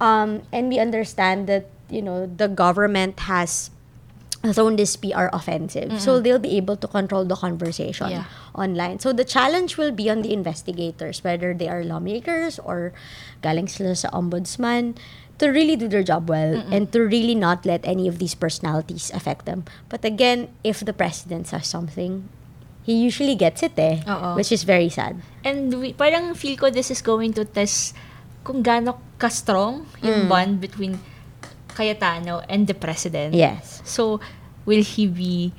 Um, 0.00 0.42
and 0.52 0.68
we 0.68 0.78
understand 0.78 1.46
that, 1.48 1.66
you 1.90 2.02
know, 2.02 2.26
the 2.26 2.46
government 2.48 3.20
has 3.26 3.70
thrown 4.54 4.76
this 4.76 4.94
PR 4.94 5.26
offensive. 5.32 6.00
So 6.00 6.20
they'll 6.20 6.38
be 6.38 6.56
able 6.56 6.76
to 6.76 6.86
control 6.86 7.24
the 7.24 7.34
conversation 7.34 8.10
Yeah. 8.10 8.24
online. 8.54 9.00
So 9.02 9.10
the 9.12 9.24
challenge 9.26 9.74
will 9.76 9.90
be 9.90 10.06
on 10.10 10.22
the 10.22 10.32
investigators, 10.32 11.24
whether 11.26 11.50
they 11.54 11.66
are 11.68 11.82
lawmakers 11.82 12.58
or 12.62 12.92
galing 13.42 13.66
sila 13.66 13.96
sa 13.98 14.08
ombudsman, 14.14 14.94
to 15.38 15.48
really 15.48 15.76
do 15.76 15.86
their 15.86 16.02
job 16.02 16.28
well 16.28 16.62
and 16.70 16.90
to 16.92 17.00
really 17.00 17.34
not 17.34 17.64
let 17.64 17.86
any 17.86 18.08
of 18.08 18.18
these 18.18 18.34
personalities 18.34 19.10
affect 19.14 19.46
them. 19.46 19.64
But 19.88 20.04
again, 20.04 20.50
if 20.62 20.80
the 20.82 20.92
president 20.92 21.46
says 21.46 21.66
something, 21.66 22.28
he 22.82 22.94
usually 22.94 23.34
gets 23.34 23.62
it 23.62 23.78
eh, 23.78 24.02
which 24.34 24.50
is 24.50 24.64
very 24.64 24.88
sad. 24.88 25.22
And 25.44 25.80
we, 25.80 25.92
parang 25.92 26.34
feel 26.34 26.56
ko 26.56 26.70
this 26.70 26.90
is 26.90 27.02
going 27.02 27.32
to 27.34 27.44
test 27.44 27.94
kung 28.42 28.62
gaano 28.62 28.98
ka-strong 29.18 29.86
yung 30.02 30.28
bond 30.28 30.60
between 30.60 30.98
Cayetano 31.68 32.42
and 32.48 32.66
the 32.66 32.74
president. 32.74 33.34
Yes. 33.34 33.82
So, 33.84 34.18
will 34.66 34.82
he 34.82 35.06
be 35.06 35.52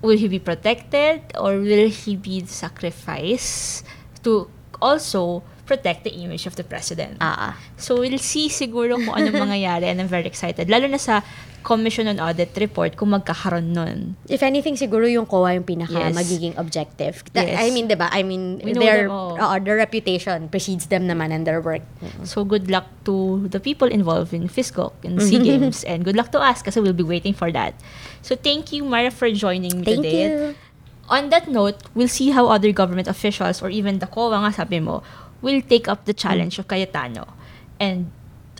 will 0.00 0.16
he 0.16 0.28
be 0.28 0.38
protected 0.38 1.34
or 1.36 1.58
will 1.58 1.90
he 1.90 2.16
be 2.16 2.46
sacrificed 2.46 3.84
to 4.22 4.48
also 4.80 5.42
protect 5.66 6.06
the 6.06 6.14
image 6.14 6.46
of 6.46 6.54
the 6.54 6.62
president? 6.62 7.18
Ah. 7.20 7.58
So, 7.76 7.98
we'll 7.98 8.22
see 8.22 8.46
siguro 8.46 8.94
kung 8.96 9.12
anong 9.12 9.34
mangyayari 9.50 9.90
and 9.90 9.98
I'm 10.00 10.08
very 10.08 10.24
excited. 10.24 10.70
Lalo 10.70 10.86
na 10.86 10.96
sa 10.96 11.20
Commission 11.66 12.06
on 12.06 12.22
Audit 12.22 12.54
report 12.62 12.94
kung 12.94 13.10
magkakaroon 13.10 13.74
nun. 13.74 14.14
If 14.30 14.46
anything, 14.46 14.78
siguro 14.78 15.02
yung 15.10 15.26
COA 15.26 15.58
yung 15.58 15.66
pinaka 15.66 15.98
Yes. 15.98 16.14
magiging 16.14 16.54
objective. 16.54 17.26
That- 17.34 17.50
Yes. 17.50 17.58
I 17.58 17.74
mean, 17.74 17.90
diba? 17.90 18.06
I 18.06 18.22
mean, 18.22 18.62
We 18.62 18.70
their, 18.70 19.10
uh, 19.10 19.58
their 19.58 19.74
reputation 19.74 20.46
precedes 20.46 20.86
them 20.86 21.10
naman 21.10 21.34
and 21.34 21.42
their 21.42 21.58
work. 21.58 21.82
So 22.22 22.46
good 22.46 22.70
luck 22.70 22.86
to 23.10 23.50
the 23.50 23.58
people 23.58 23.90
involved 23.90 24.30
in 24.30 24.46
FISCOC 24.46 24.94
and 25.02 25.18
SEA 25.18 25.42
Games 25.42 25.82
and 25.82 26.06
good 26.06 26.14
luck 26.14 26.30
to 26.32 26.38
us 26.38 26.62
kasi 26.62 26.78
we'll 26.78 26.94
be 26.94 27.02
waiting 27.02 27.34
for 27.34 27.50
that. 27.50 27.74
So 28.22 28.38
thank 28.38 28.70
you 28.70 28.86
Mara 28.86 29.10
for 29.10 29.26
joining 29.34 29.82
me 29.82 29.86
Thank 29.90 30.06
today. 30.06 30.22
you. 30.22 30.54
On 31.10 31.30
that 31.30 31.46
note, 31.46 31.82
we'll 31.94 32.10
see 32.10 32.30
how 32.30 32.46
other 32.46 32.70
government 32.70 33.06
officials 33.06 33.58
or 33.58 33.70
even 33.70 33.98
the 33.98 34.06
COA 34.06 34.38
nga 34.42 34.54
sabi 34.62 34.78
mo 34.78 35.02
will 35.42 35.60
take 35.62 35.88
up 35.88 36.04
the 36.04 36.14
challenge 36.14 36.58
of 36.58 36.68
Cayetano 36.68 37.26
and 37.80 38.10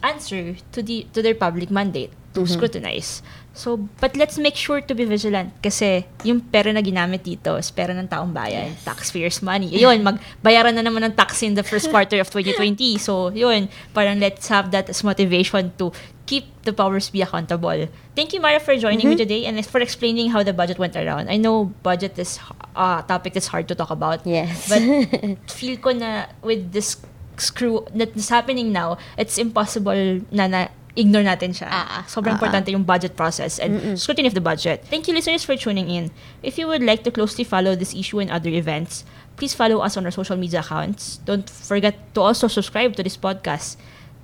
answer 0.03 0.57
to 0.73 0.83
the 0.83 1.07
to 1.13 1.23
their 1.23 1.35
public 1.35 1.71
mandate 1.71 2.13
to 2.37 2.45
scrutinize. 2.45 3.25
So, 3.57 3.89
but 3.97 4.13
let's 4.21 4.37
make 4.37 4.55
sure 4.55 4.85
to 4.85 4.93
be 4.93 5.09
vigilant 5.09 5.57
kasi 5.65 6.05
yung 6.29 6.45
pera 6.45 6.69
na 6.77 6.85
ginamit 6.85 7.25
dito 7.25 7.57
is 7.57 7.73
pera 7.73 7.97
ng 7.97 8.05
taong 8.05 8.29
bayan, 8.29 8.77
taxpayers' 8.85 9.41
money. 9.41 9.73
Yun, 9.73 10.05
magbayaran 10.05 10.77
na 10.77 10.85
naman 10.85 11.01
ng 11.09 11.17
tax 11.17 11.41
in 11.41 11.57
the 11.57 11.65
first 11.65 11.89
quarter 11.89 12.21
of 12.21 12.29
2020. 12.29 13.01
So, 13.01 13.33
yun, 13.33 13.73
parang 13.97 14.21
let's 14.21 14.53
have 14.53 14.69
that 14.77 14.93
as 14.93 15.01
motivation 15.01 15.73
to 15.81 15.89
keep 16.29 16.45
the 16.69 16.77
powers 16.77 17.09
be 17.09 17.25
accountable. 17.25 17.89
Thank 18.13 18.37
you, 18.37 18.45
Mara, 18.45 18.61
for 18.61 18.77
joining 18.77 19.09
me 19.09 19.17
today 19.17 19.49
and 19.49 19.57
for 19.65 19.81
explaining 19.81 20.37
how 20.37 20.45
the 20.45 20.53
budget 20.53 20.77
went 20.77 20.93
around. 20.93 21.33
I 21.33 21.41
know 21.41 21.73
budget 21.81 22.21
is 22.21 22.37
a 22.77 23.05
topic 23.09 23.33
that's 23.33 23.49
hard 23.49 23.69
to 23.69 23.75
talk 23.75 23.91
about. 23.91 24.27
Yes. 24.27 24.69
But 24.69 24.83
feel 25.51 25.77
ko 25.81 25.91
na 25.97 26.27
with 26.43 26.73
this 26.73 27.01
screw 27.37 27.85
that's 27.95 28.29
happening 28.29 28.73
now, 28.73 28.99
it's 29.17 29.39
impossible 29.39 30.21
na, 30.31 30.47
na 30.47 30.69
ignore 30.97 31.23
natin 31.23 31.53
siya. 31.53 31.69
Ah. 31.69 32.05
Sobrang 32.09 32.37
ah. 32.37 32.39
importante 32.41 32.73
yung 32.73 32.83
budget 32.83 33.15
process 33.17 33.61
and 33.61 34.01
scrutiny 34.01 34.27
of 34.29 34.35
the 34.35 34.45
budget. 34.45 34.85
Thank 34.89 35.07
you 35.07 35.15
listeners 35.15 35.45
for 35.45 35.55
tuning 35.57 35.89
in. 35.93 36.11
If 36.43 36.57
you 36.57 36.67
would 36.67 36.83
like 36.83 37.05
to 37.05 37.13
closely 37.13 37.45
follow 37.45 37.77
this 37.77 37.93
issue 37.93 38.21
and 38.21 38.33
other 38.33 38.51
events, 38.51 39.05
please 39.37 39.53
follow 39.53 39.85
us 39.85 39.97
on 39.97 40.05
our 40.09 40.13
social 40.13 40.37
media 40.37 40.61
accounts. 40.61 41.21
Don't 41.29 41.49
forget 41.49 41.97
to 42.17 42.21
also 42.25 42.49
subscribe 42.49 42.97
to 42.97 43.05
this 43.05 43.17
podcast. 43.17 43.77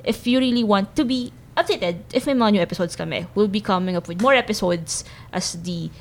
If 0.02 0.26
you 0.26 0.40
really 0.40 0.64
want 0.64 0.96
to 0.96 1.04
be 1.04 1.32
updated, 1.56 2.08
if 2.12 2.26
may 2.26 2.34
mga 2.34 2.58
new 2.58 2.62
episodes 2.64 2.96
kami, 2.96 3.28
we'll 3.36 3.52
be 3.52 3.60
coming 3.60 3.94
up 3.94 4.08
with 4.08 4.20
more 4.20 4.34
episodes 4.34 5.04
as 5.30 5.60
the 5.62 5.92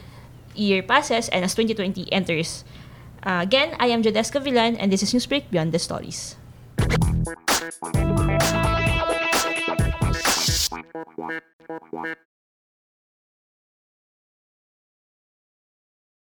year 0.55 0.83
passes 0.83 1.29
and 1.29 1.45
as 1.45 1.55
2020 1.55 2.11
enters. 2.11 2.63
Uh, 3.23 3.39
again, 3.41 3.75
I 3.79 3.87
am 3.87 4.01
Jodeska 4.01 4.41
Villan 4.41 4.77
and 4.79 4.91
this 4.91 5.03
is 5.03 5.13
Newsbreak 5.13 5.51
Beyond 5.51 5.71
the 5.71 5.79
Stories. 5.79 6.35